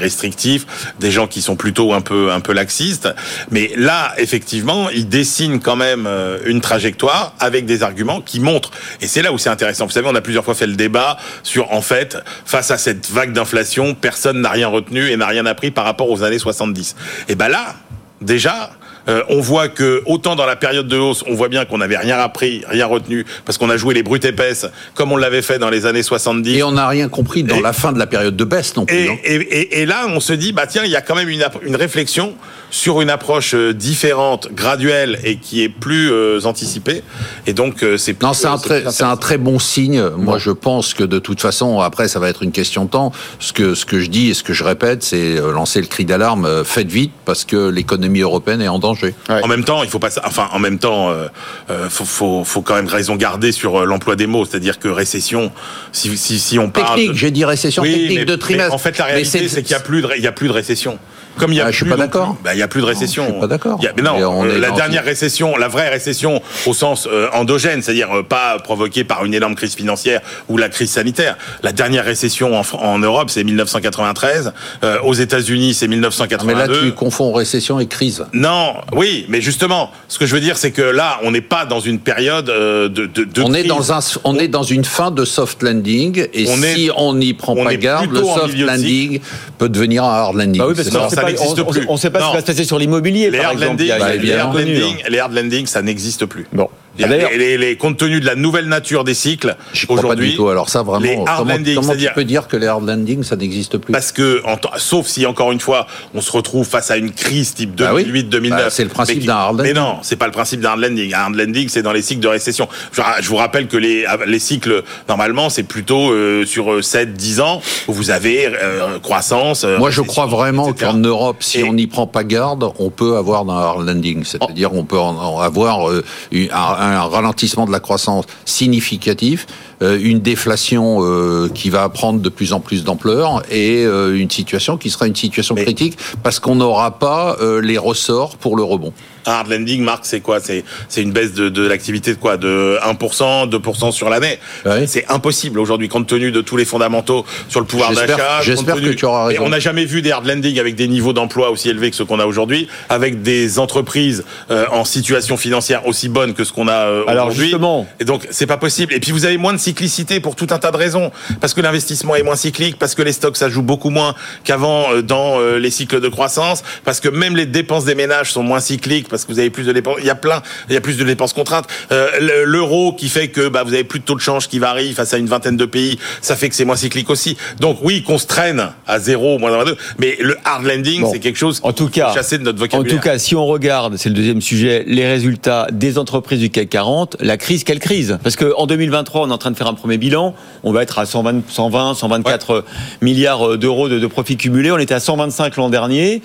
restrictifs, 0.00 0.66
des 0.98 1.10
gens 1.10 1.26
qui 1.26 1.42
sont 1.42 1.56
plutôt 1.56 1.92
un 1.92 2.00
peu 2.00 2.30
un 2.30 2.40
peu 2.40 2.52
laxistes. 2.52 3.08
Mais 3.50 3.72
là, 3.76 4.12
effectivement, 4.18 4.90
ils 4.90 5.08
dessinent 5.08 5.60
quand 5.60 5.76
même 5.76 6.08
une 6.44 6.60
trajectoire 6.60 7.34
avec 7.38 7.66
des 7.66 7.82
arguments 7.82 8.20
qui 8.20 8.40
montrent. 8.40 8.70
Et 9.00 9.06
c'est 9.06 9.22
là 9.22 9.32
où 9.32 9.38
c'est 9.38 9.50
intéressant. 9.50 9.86
Vous 9.86 9.92
savez, 9.92 10.08
on 10.10 10.14
a 10.14 10.20
plusieurs 10.20 10.44
fois 10.44 10.54
fait 10.54 10.66
le 10.66 10.76
débat 10.76 11.16
sur, 11.42 11.72
en 11.72 11.82
fait, 11.82 12.18
face 12.44 12.70
à 12.70 12.78
cette 12.78 13.10
vague 13.10 13.32
d'inflation, 13.32 13.94
personne 13.94 14.40
n'a 14.40 14.50
rien 14.50 14.68
retenu 14.68 15.10
et 15.10 15.16
n'a 15.16 15.26
rien 15.26 15.46
appris 15.46 15.70
par 15.70 15.84
rapport 15.84 16.10
aux 16.10 16.22
années 16.22 16.38
70. 16.38 16.96
Et 17.28 17.34
ben 17.34 17.48
là, 17.48 17.74
déjà, 18.20 18.70
euh, 19.08 19.22
on 19.28 19.40
voit 19.40 19.68
que 19.68 20.02
autant 20.06 20.36
dans 20.36 20.46
la 20.46 20.56
période 20.56 20.88
de 20.88 20.96
hausse, 20.96 21.24
on 21.26 21.34
voit 21.34 21.48
bien 21.48 21.64
qu'on 21.64 21.78
n'avait 21.78 21.96
rien 21.96 22.18
appris, 22.18 22.62
rien 22.68 22.86
retenu, 22.86 23.24
parce 23.44 23.58
qu'on 23.58 23.70
a 23.70 23.76
joué 23.76 23.94
les 23.94 24.02
brutes 24.02 24.24
épaisses 24.24 24.66
comme 24.94 25.12
on 25.12 25.16
l'avait 25.16 25.42
fait 25.42 25.58
dans 25.58 25.70
les 25.70 25.86
années 25.86 26.02
70. 26.02 26.56
Et 26.56 26.62
on 26.62 26.72
n'a 26.72 26.88
rien 26.88 27.08
compris 27.08 27.42
dans 27.42 27.60
la 27.60 27.72
fin 27.72 27.92
de 27.92 27.98
la 27.98 28.06
période 28.06 28.36
de 28.36 28.44
baisse 28.44 28.76
non 28.76 28.86
plus. 28.86 28.96
Et, 28.96 29.34
et, 29.34 29.80
et, 29.80 29.86
là, 29.86 30.06
on 30.08 30.20
se 30.20 30.32
dit, 30.32 30.52
bah 30.52 30.66
tiens, 30.66 30.82
il 30.84 30.90
y 30.90 30.96
a 30.96 31.02
quand 31.02 31.14
même 31.14 31.28
une, 31.28 31.44
une 31.62 31.76
réflexion 31.76 32.34
sur 32.70 33.00
une 33.00 33.10
approche 33.10 33.54
euh, 33.54 33.74
différente, 33.74 34.48
graduelle 34.52 35.18
et 35.24 35.36
qui 35.36 35.62
est 35.62 35.68
plus 35.68 36.10
euh, 36.10 36.40
anticipée. 36.44 37.02
Et 37.46 37.52
donc, 37.52 37.84
c'est 37.96 38.20
non, 38.22 38.32
c'est 38.32 38.46
un 38.46 38.58
très, 38.58 38.90
c'est 38.90 39.04
un 39.04 39.16
très 39.16 39.38
bon 39.38 39.58
signe. 39.58 40.02
Moi, 40.16 40.38
je 40.38 40.50
pense 40.50 40.94
que 40.94 41.04
de 41.04 41.18
toute 41.18 41.40
façon, 41.40 41.80
après, 41.80 42.08
ça 42.08 42.18
va 42.18 42.28
être 42.28 42.42
une 42.42 42.52
question 42.52 42.84
de 42.84 42.90
temps. 42.90 43.12
Ce 43.38 43.52
que 43.52 43.74
ce 43.74 43.84
que 43.84 44.00
je 44.00 44.08
dis 44.08 44.30
et 44.30 44.34
ce 44.34 44.42
que 44.42 44.52
je 44.52 44.64
répète, 44.64 45.02
c'est 45.02 45.36
lancer 45.36 45.80
le 45.80 45.86
cri 45.86 46.04
d'alarme. 46.04 46.64
Faites 46.64 46.90
vite 46.90 47.12
parce 47.24 47.44
que 47.44 47.68
l'économie 47.68 48.20
européenne 48.20 48.60
est 48.60 48.68
en 48.68 48.78
danger. 48.78 49.14
En 49.28 49.48
même 49.48 49.64
temps, 49.64 49.82
il 49.82 49.90
faut 49.90 49.98
pas, 49.98 50.10
enfin, 50.24 50.48
en 50.52 50.58
même 50.58 50.78
temps, 50.78 51.10
euh, 51.10 51.28
euh 51.70 51.88
faut, 51.88 52.04
faut, 52.04 52.44
faut, 52.44 52.62
quand 52.62 52.74
même 52.74 52.88
raison 52.88 53.16
garder 53.16 53.52
sur 53.52 53.80
euh, 53.80 53.84
l'emploi 53.84 54.16
des 54.16 54.26
mots, 54.26 54.44
c'est-à-dire 54.44 54.78
que 54.78 54.88
récession, 54.88 55.52
si, 55.92 56.16
si, 56.16 56.38
si 56.38 56.58
on 56.58 56.70
parle 56.70 56.96
technique, 56.96 57.16
j'ai 57.16 57.30
dit 57.30 57.44
récession 57.44 57.82
technique 57.82 58.24
de 58.24 58.36
trimestre. 58.36 58.74
en 58.74 58.78
fait, 58.78 58.98
la 58.98 59.06
réalité, 59.06 59.48
c'est 59.48 59.62
qu'il 59.62 59.72
y 59.72 59.74
a 59.74 59.80
plus 59.80 60.02
de, 60.02 60.08
il 60.16 60.22
y 60.22 60.26
a 60.26 60.32
plus 60.32 60.48
de 60.48 60.52
récession. 60.52 60.98
Comme 61.40 61.52
il 61.52 61.56
y 61.56 61.60
a 61.60 61.66
Ah, 61.66 61.70
je 61.70 61.76
suis 61.76 61.84
plus 61.84 61.90
pas 61.90 61.96
non 61.96 62.02
d'accord. 62.04 62.34
plus- 62.34 62.44
bah, 62.44 62.54
il 62.54 62.58
y 62.58 62.62
a 62.62 62.68
plus 62.68 62.80
de 62.80 62.86
récession. 62.86 63.24
je 63.26 63.30
suis 63.32 63.40
pas 63.40 63.46
d'accord. 63.46 63.78
Il 63.80 63.84
y 63.84 63.88
a- 63.88 63.92
Mais 63.96 64.02
non, 64.02 64.16
Mais 64.18 64.24
on 64.24 64.44
euh, 64.44 64.56
est 64.56 64.58
la 64.58 64.70
dernière 64.70 65.04
récession, 65.04 65.56
la 65.56 65.68
vraie 65.68 65.88
récession 65.88 66.40
au 66.66 66.74
sens 66.74 67.08
euh, 67.10 67.28
endogène, 67.32 67.82
c'est-à-dire 67.82 68.08
euh, 68.14 68.22
pas 68.22 68.58
provoquée 68.58 69.04
par 69.04 69.24
une 69.24 69.34
énorme 69.34 69.54
crise 69.54 69.74
financière 69.74 70.20
ou 70.48 70.56
la 70.56 70.68
crise 70.68 70.90
sanitaire. 70.90 71.36
La 71.62 71.72
dernière 71.72 72.04
récession 72.04 72.60
en, 72.72 72.98
Europe, 72.98 73.30
c'est 73.30 73.42
1993. 73.44 74.52
Euh, 74.84 74.98
aux 75.04 75.14
États-Unis, 75.14 75.74
c'est 75.74 75.88
Mais 75.88 75.96
1982. 75.96 76.72
là, 76.72 76.78
tu 76.82 76.92
confonds 76.92 77.32
récession 77.32 77.80
et 77.80 77.86
crise. 77.86 78.24
Non, 78.32 78.74
oui, 78.94 79.26
mais 79.28 79.40
justement, 79.40 79.90
ce 80.08 80.18
que 80.18 80.26
je 80.26 80.34
veux 80.34 80.40
dire, 80.40 80.56
c'est 80.58 80.70
que 80.70 80.82
là, 80.82 81.18
on 81.22 81.30
n'est 81.30 81.40
pas 81.40 81.64
dans 81.66 81.80
une 81.80 81.98
période 81.98 82.48
euh, 82.50 82.88
de, 82.88 83.06
de, 83.06 83.24
de 83.24 83.42
on 83.42 83.52
est 83.54 83.60
crise. 83.60 83.68
dans 83.68 83.92
un, 83.92 84.00
on 84.24 84.36
est 84.38 84.48
dans 84.48 84.62
une 84.62 84.84
fin 84.84 85.10
de 85.10 85.24
soft 85.24 85.62
landing 85.62 86.26
et 86.34 86.46
On 86.48 86.62
est- 86.62 86.74
si 86.74 86.90
on 86.96 87.14
n'y 87.14 87.34
prend 87.34 87.54
on 87.56 87.64
pas 87.64 87.72
est 87.72 87.78
garde, 87.78 88.10
le 88.12 88.20
soft 88.22 88.56
landing 88.58 89.20
peut 89.58 89.68
devenir 89.68 90.04
un 90.04 90.12
hard 90.12 90.36
landing. 90.36 90.58
Bah 90.58 90.66
oui, 90.68 90.74
parce 90.74 90.90
Non, 90.92 91.08
ça 91.08 91.22
n'existe 91.32 91.58
on- 91.58 91.62
on- 91.68 91.70
plus. 91.72 91.84
On 91.88 91.92
ne 91.94 91.98
sait 91.98 92.10
pas 92.10 92.20
ce 92.20 92.26
qui 92.28 92.34
va 92.34 92.40
se 92.40 92.46
passer 92.46 92.64
sur 92.64 92.78
l'immobilier, 92.78 93.30
les 93.30 93.38
par 93.38 93.46
hard 93.48 93.54
exemple. 93.62 93.70
landing, 93.70 93.86
Il 93.86 93.88
y 93.88 93.92
a- 93.92 94.14
il 94.14 94.24
y 94.26 94.32
a 94.32 94.34
les 94.36 94.40
hard 94.40 94.56
hein. 94.56 94.58
landing, 94.60 94.96
les 95.08 95.18
hard 95.18 95.32
landing, 95.34 95.66
ça 95.66 95.82
n'existe 95.82 96.26
plus. 96.26 96.46
Bon. 96.52 96.68
Les, 96.98 97.06
les- 97.38 97.56
les- 97.58 97.76
compte 97.76 97.96
tenu 97.96 98.20
de 98.20 98.26
la 98.26 98.34
nouvelle 98.34 98.66
nature 98.66 99.04
des 99.04 99.14
cycles, 99.14 99.56
aujourd'hui. 99.88 100.36
Alors 100.50 100.68
ça, 100.68 100.80
les 100.80 100.84
vraiment, 100.84 101.24
hard 101.26 101.38
comment, 101.38 101.52
landing, 101.54 101.74
comment 101.76 101.94
tu 101.96 102.08
peux 102.14 102.24
dire 102.24 102.48
que 102.48 102.56
les 102.56 102.66
hard 102.66 102.86
landing, 102.86 103.22
ça 103.22 103.36
n'existe 103.36 103.78
plus 103.78 103.92
Parce 103.92 104.12
que, 104.12 104.42
en 104.44 104.56
sauf 104.76 105.06
si 105.06 105.24
encore 105.26 105.52
une 105.52 105.60
fois, 105.60 105.86
on 106.14 106.20
se 106.20 106.30
retrouve 106.32 106.66
face 106.66 106.90
à 106.90 106.96
une 106.96 107.12
crise 107.12 107.54
type 107.54 107.76
Bah 107.76 107.92
oui. 107.94 108.04
2008-2009. 108.04 108.48
Bah, 108.50 108.70
c'est 108.70 108.82
le 108.84 108.90
principe 108.90 109.24
d'un 109.24 109.34
hard 109.34 109.56
landing. 109.58 109.72
Mais 109.74 109.80
non, 109.80 109.98
c'est 110.02 110.16
pas 110.16 110.26
le 110.26 110.32
principe 110.32 110.60
d'un 110.60 110.70
hard 110.70 110.80
landing. 110.80 111.14
Un 111.14 111.18
hard 111.18 111.34
landing, 111.36 111.68
c'est 111.68 111.82
dans 111.82 111.92
les 111.92 112.02
cycles 112.02 112.20
de 112.20 112.28
récession. 112.28 112.68
Je, 112.92 113.28
vous 113.28 113.36
rappelle 113.36 113.68
que 113.68 113.76
les, 113.76 114.04
les 114.26 114.38
cycles, 114.38 114.82
normalement, 115.08 115.48
c'est 115.48 115.62
plutôt 115.62 116.10
euh, 116.10 116.44
sur 116.44 116.80
7-10 116.80 117.40
ans 117.40 117.62
où 117.88 117.92
vous 117.92 118.10
avez 118.10 118.46
euh, 118.46 118.98
croissance. 118.98 119.64
euh, 119.64 119.78
Moi, 119.78 119.90
je 119.90 120.02
crois 120.02 120.26
vraiment 120.26 120.72
qu'en 120.72 120.94
Europe, 120.94 121.38
si 121.40 121.60
Et- 121.60 121.64
on 121.64 121.72
n'y 121.72 121.86
prend 121.86 122.06
pas 122.06 122.24
garde, 122.24 122.64
on 122.78 122.90
peut 122.90 123.16
avoir 123.16 123.48
un 123.48 123.56
hard 123.56 123.86
landing. 123.86 124.24
C'est-à-dire, 124.24 124.74
on 124.74 124.84
peut 124.84 124.98
en- 124.98 125.16
en 125.16 125.40
avoir 125.40 125.88
euh, 125.90 126.04
une- 126.32 126.50
un, 126.50 126.79
un 126.80 127.02
ralentissement 127.02 127.66
de 127.66 127.72
la 127.72 127.80
croissance 127.80 128.24
significatif, 128.44 129.46
euh, 129.82 129.98
une 130.00 130.20
déflation 130.20 130.98
euh, 131.00 131.48
qui 131.48 131.70
va 131.70 131.88
prendre 131.88 132.20
de 132.20 132.28
plus 132.28 132.52
en 132.52 132.60
plus 132.60 132.84
d'ampleur 132.84 133.42
et 133.50 133.84
euh, 133.84 134.18
une 134.18 134.30
situation 134.30 134.76
qui 134.76 134.90
sera 134.90 135.06
une 135.06 135.16
situation 135.16 135.54
critique 135.54 135.96
parce 136.22 136.40
qu'on 136.40 136.56
n'aura 136.56 136.98
pas 136.98 137.36
les 137.62 137.78
ressorts 137.78 138.36
pour 138.36 138.56
le 138.56 138.62
rebond. 138.62 138.92
Un 139.26 139.32
hard 139.32 139.48
landing, 139.50 139.82
Marc, 139.82 140.06
c'est 140.06 140.20
quoi 140.20 140.40
C'est 140.40 140.64
c'est 140.88 141.02
une 141.02 141.12
baisse 141.12 141.32
de, 141.32 141.48
de 141.48 141.66
l'activité 141.66 142.12
de 142.12 142.18
quoi 142.18 142.36
De 142.36 142.78
1%, 142.82 143.48
2% 143.50 143.92
sur 143.92 144.10
l'année. 144.10 144.38
Ouais. 144.64 144.86
C'est 144.86 145.06
impossible 145.08 145.58
aujourd'hui, 145.58 145.88
compte 145.88 146.06
tenu 146.06 146.32
de 146.32 146.40
tous 146.40 146.56
les 146.56 146.64
fondamentaux 146.64 147.24
sur 147.48 147.60
le 147.60 147.66
pouvoir 147.66 147.92
d'achat. 147.92 148.40
j'espère 148.42 148.76
que 148.76 148.90
tu 148.90 149.04
auras 149.04 149.26
raison. 149.26 149.44
on 149.44 149.48
n'a 149.48 149.60
jamais 149.60 149.84
vu 149.84 150.02
des 150.02 150.12
hard 150.12 150.26
landing 150.26 150.58
avec 150.58 150.74
des 150.74 150.88
niveaux 150.88 151.12
d'emploi 151.12 151.50
aussi 151.50 151.68
élevés 151.68 151.90
que 151.90 151.96
ceux 151.96 152.04
qu'on 152.04 152.20
a 152.20 152.26
aujourd'hui, 152.26 152.68
avec 152.88 153.22
des 153.22 153.58
entreprises 153.58 154.24
euh, 154.50 154.66
en 154.72 154.84
situation 154.84 155.36
financière 155.36 155.86
aussi 155.86 156.08
bonne 156.08 156.34
que 156.34 156.44
ce 156.44 156.52
qu'on 156.52 156.68
a 156.68 156.72
euh, 156.72 157.04
Alors, 157.06 157.28
aujourd'hui. 157.28 157.44
justement. 157.46 157.86
Et 157.98 158.04
donc, 158.04 158.26
c'est 158.30 158.46
pas 158.46 158.56
possible. 158.56 158.92
Et 158.94 159.00
puis, 159.00 159.12
vous 159.12 159.24
avez 159.24 159.36
moins 159.36 159.52
de 159.52 159.58
cyclicité 159.58 160.20
pour 160.20 160.36
tout 160.36 160.46
un 160.50 160.58
tas 160.58 160.70
de 160.70 160.76
raisons. 160.76 161.10
Parce 161.40 161.54
que 161.54 161.60
l'investissement 161.60 162.16
est 162.16 162.22
moins 162.22 162.36
cyclique, 162.36 162.78
parce 162.78 162.94
que 162.94 163.02
les 163.02 163.12
stocks, 163.12 163.36
ça 163.36 163.48
joue 163.48 163.62
beaucoup 163.62 163.90
moins 163.90 164.14
qu'avant 164.44 164.92
euh, 164.92 165.02
dans 165.02 165.40
euh, 165.40 165.58
les 165.58 165.70
cycles 165.70 166.00
de 166.00 166.08
croissance, 166.08 166.62
parce 166.84 167.00
que 167.00 167.08
même 167.08 167.36
les 167.36 167.46
dépenses 167.46 167.84
des 167.84 167.94
ménages 167.94 168.32
sont 168.32 168.42
moins 168.42 168.60
cycliques, 168.60 169.08
parce 169.10 169.24
que 169.24 169.32
vous 169.32 169.38
avez 169.38 169.50
plus 169.50 169.64
de 169.64 169.72
dépenses. 169.72 169.96
Il 170.00 170.06
y 170.06 170.10
a 170.10 170.14
plein, 170.14 170.42
il 170.68 170.74
y 170.74 170.76
a 170.76 170.80
plus 170.80 170.96
de 170.96 171.04
dépenses 171.04 171.32
contraintes. 171.32 171.66
Euh, 171.92 172.08
le- 172.20 172.44
L'euro 172.44 172.92
qui 172.92 173.08
fait 173.08 173.28
que 173.28 173.48
bah, 173.48 173.62
vous 173.64 173.74
avez 173.74 173.84
plus 173.84 174.00
de 174.00 174.04
taux 174.04 174.14
de 174.14 174.20
change 174.20 174.48
qui 174.48 174.58
varie 174.58 174.92
face 174.92 175.12
à 175.14 175.18
une 175.18 175.26
vingtaine 175.26 175.56
de 175.56 175.64
pays, 175.66 175.98
ça 176.22 176.36
fait 176.36 176.48
que 176.48 176.54
c'est 176.54 176.64
moins 176.64 176.76
cyclique 176.76 177.10
aussi. 177.10 177.36
Donc, 177.58 177.78
oui, 177.82 178.02
qu'on 178.02 178.18
se 178.18 178.26
traîne 178.26 178.68
à 178.86 178.98
zéro, 178.98 179.38
moins 179.38 179.50
22, 179.50 179.76
mais 179.98 180.16
le 180.20 180.36
hard 180.44 180.64
landing, 180.64 181.02
Bon. 181.02 181.10
c'est 181.12 181.18
quelque 181.18 181.36
chose 181.38 181.60
En 181.62 181.72
tout 181.72 181.88
cas, 181.88 182.12
chasser 182.14 182.38
de 182.38 182.44
notre 182.44 182.58
En 182.58 182.60
vocabulaire. 182.60 182.96
tout 182.96 183.02
cas, 183.02 183.18
si 183.18 183.34
on 183.34 183.44
regarde, 183.46 183.96
c'est 183.96 184.08
le 184.08 184.14
deuxième 184.14 184.40
sujet, 184.40 184.84
les 184.86 185.06
résultats 185.06 185.66
des 185.72 185.98
entreprises 185.98 186.40
du 186.40 186.50
CAC 186.50 186.68
40, 186.68 187.16
la 187.20 187.36
crise, 187.36 187.64
quelle 187.64 187.80
crise? 187.80 188.18
Parce 188.22 188.36
qu'en 188.36 188.66
2023, 188.66 189.22
on 189.22 189.30
est 189.30 189.32
en 189.32 189.38
train 189.38 189.50
de 189.50 189.56
faire 189.56 189.66
un 189.68 189.74
premier 189.74 189.98
bilan, 189.98 190.34
on 190.62 190.72
va 190.72 190.82
être 190.82 190.98
à 190.98 191.06
120, 191.06 191.42
120 191.48 191.94
124 191.94 192.64
milliards 193.02 193.56
d'euros 193.58 193.88
de, 193.88 193.98
de 193.98 194.06
profits 194.06 194.36
cumulés, 194.36 194.70
on 194.70 194.78
était 194.78 194.94
à 194.94 195.00
125 195.00 195.56
l'an 195.56 195.70
dernier. 195.70 196.22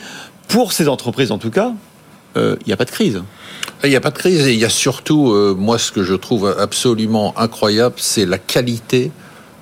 Pour 0.48 0.74
ces 0.74 0.88
entreprises, 0.88 1.32
en 1.32 1.38
tout 1.40 1.50
cas, 1.50 1.72
il 2.36 2.68
n'y 2.68 2.74
a 2.74 2.78
pas 2.78 2.86
de 2.86 2.92
crise. 2.92 3.22
Il 3.84 3.90
n'y 3.90 3.96
a 3.96 4.02
pas 4.02 4.12
de 4.12 4.18
crise 4.18 4.48
et 4.48 4.54
il 4.54 4.60
y 4.60 4.66
a 4.66 4.70
surtout, 4.70 5.32
euh, 5.32 5.54
moi, 5.58 5.78
ce 5.78 5.92
que 5.92 6.04
je 6.04 6.16
trouve 6.16 6.56
absolument 6.58 7.38
incroyable, 7.38 7.96
c'est 7.98 8.26
la 8.26 8.38
qualité 8.38 9.12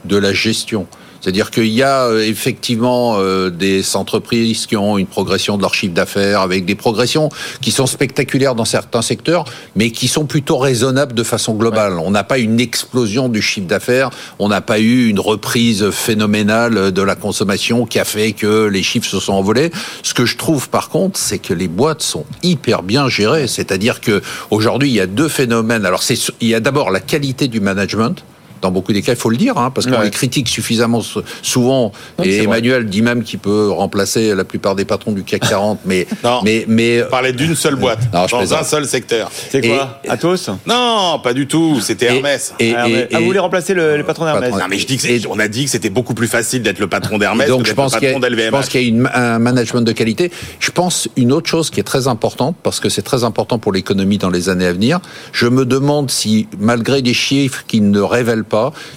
de 0.06 0.16
la 0.18 0.34
gestion. 0.34 0.88
C'est-à-dire 1.24 1.52
qu'il 1.52 1.68
y 1.68 1.82
a 1.82 2.08
euh, 2.08 2.22
effectivement 2.22 3.16
euh, 3.18 3.50
des 3.50 3.96
entreprises 3.96 4.66
qui 4.66 4.76
ont 4.76 4.98
une 4.98 5.08
progression 5.08 5.56
de 5.56 5.62
leur 5.62 5.74
chiffre 5.74 5.94
d'affaires 5.94 6.42
avec 6.42 6.66
des 6.66 6.76
progressions 6.76 7.30
qui 7.62 7.72
sont 7.72 7.88
spectaculaires 7.88 8.56
dans 8.56 8.66
certains 8.66 9.02
secteurs, 9.02 9.46
mais 9.78 9.92
qui 9.92 10.10
sont 10.10 10.26
plutôt 10.26 10.58
raisonnables 10.58 11.14
de 11.14 11.24
façon 11.24 11.54
globale. 11.54 11.98
On 12.00 12.12
n'a 12.12 12.26
pas 12.26 12.40
une 12.40 12.60
explosion 12.60 13.30
du 13.30 13.42
chiffre 13.42 13.68
d'affaires, 13.68 14.10
on 14.38 14.50
n'a 14.50 14.60
pas 14.60 14.80
eu 14.80 15.08
une 15.08 15.20
reprise 15.22 15.92
phénoménale 15.92 16.92
de 16.92 17.02
la 17.02 17.16
consommation 17.16 17.86
qui 17.86 18.00
a 18.00 18.06
fait 18.06 18.34
que 18.34 18.66
les 18.66 18.84
chiffres 18.84 19.08
se 19.08 19.22
sont 19.22 19.34
envolés. 19.34 19.72
Ce 20.02 20.14
que 20.14 20.26
je 20.26 20.36
trouve 20.36 20.68
par 20.68 20.90
contre, 20.90 21.18
c'est 21.18 21.40
que 21.40 21.54
les 21.54 21.70
boîtes 21.70 22.02
sont 22.02 22.26
hyper 22.42 22.84
bien 22.84 23.08
gérées. 23.08 23.48
C'est-à-dire 23.48 24.02
que 24.02 24.22
aujourd'hui, 24.52 24.90
il 24.90 24.96
y 24.96 25.00
a 25.00 25.08
deux 25.08 25.30
phénomènes. 25.30 25.86
Alors, 25.86 26.04
il 26.42 26.48
y 26.50 26.56
a 26.56 26.60
d'abord 26.60 26.92
la 26.92 27.00
qualité 27.00 27.48
du 27.48 27.62
management 27.62 28.26
dans 28.64 28.72
beaucoup 28.72 28.94
des 28.94 29.02
cas, 29.02 29.12
il 29.12 29.18
faut 29.18 29.30
le 29.30 29.36
dire, 29.38 29.58
hein, 29.58 29.70
parce 29.72 29.86
qu'on 29.88 29.94
Ouais. 29.98 30.06
les 30.06 30.10
critique 30.10 30.48
suffisamment 30.48 31.02
sou- 31.02 31.22
souvent. 31.42 31.92
Et 32.24 32.38
vrai. 32.38 32.44
Emmanuel 32.46 32.86
dit 32.86 33.02
même 33.02 33.24
qu'il 33.24 33.40
peut 33.40 33.70
remplacer 33.70 34.34
la 34.34 34.46
plupart 34.46 34.76
des 34.76 34.86
patrons 34.86 35.12
du 35.12 35.24
CAC 35.24 35.42
40, 35.50 35.80
mais, 35.86 36.08
Non. 36.24 36.40
mais, 36.44 36.64
mais 36.68 37.04
On 37.04 37.10
parlait 37.10 37.34
d'une 37.34 37.56
seule 37.56 37.76
boîte, 37.76 38.00
Non, 38.14 38.26
je 38.26 38.32
dans 38.36 38.54
un 38.54 38.64
seul 38.64 38.86
secteur. 38.86 39.30
C'est 39.52 39.64
Et- 39.64 39.68
quoi 39.68 40.00
Atos 40.08 40.50
Non, 40.66 41.20
pas 41.24 41.34
du 41.34 41.46
tout. 41.46 41.80
C'était 41.82 42.06
Hermès. 42.16 42.54
et- 42.60 42.74
ah, 42.76 42.88
et-. 42.90 43.08
Ah, 43.14 43.20
vous 43.20 43.26
voulez 43.26 43.40
remplacer 43.40 43.74
le, 43.74 43.98
les 43.98 44.04
patrons 44.04 44.24
d'Hermès 44.26 44.50
Patron- 44.50 44.60
Non, 44.60 44.66
mais 44.70 44.78
je 44.80 44.88
dis 44.88 44.96
que 44.98 45.04
c'est- 45.04 45.28
on 45.30 45.40
a 45.40 45.48
dit 45.50 45.66
que 45.66 45.72
c'était 45.72 45.90
beaucoup 45.90 46.14
plus 46.14 46.28
facile 46.28 46.62
d'être 46.64 46.80
le 46.80 46.88
patron 46.88 47.18
d'Hermès 47.18 47.48
donc 47.50 47.62
que 47.64 47.66
je 47.68 47.72
le 47.72 47.76
pense 47.76 47.92
qu'il 47.94 48.04
y 48.10 48.14
patron 48.14 48.24
a, 48.26 48.30
je 48.46 48.50
pense 48.50 48.70
qu'il 48.70 48.82
y 48.82 48.86
a 48.86 48.88
une- 48.88 49.10
un 49.14 49.40
management 49.40 49.82
de 49.82 49.92
qualité. 49.92 50.32
Je 50.60 50.72
pense 50.72 51.10
une 51.18 51.32
autre 51.34 51.50
chose 51.50 51.70
qui 51.70 51.80
est 51.82 51.84
très 51.84 52.08
importante 52.08 52.56
parce 52.64 52.80
que 52.80 52.88
c'est 52.90 53.02
très 53.02 53.24
important 53.26 53.60
pour 53.60 53.74
l'économie 53.74 54.18
dans 54.18 54.30
les 54.30 54.48
années 54.50 54.68
à 54.68 54.74
venir. 54.74 55.00
Je 55.34 55.48
me 55.48 55.66
demande 55.66 56.10
si 56.10 56.48
malgré 56.60 57.02
des 57.02 57.14
chiffres 57.14 57.64
qui 57.68 57.82
ne 57.82 58.00
révèlent 58.00 58.44
pas, 58.46 58.53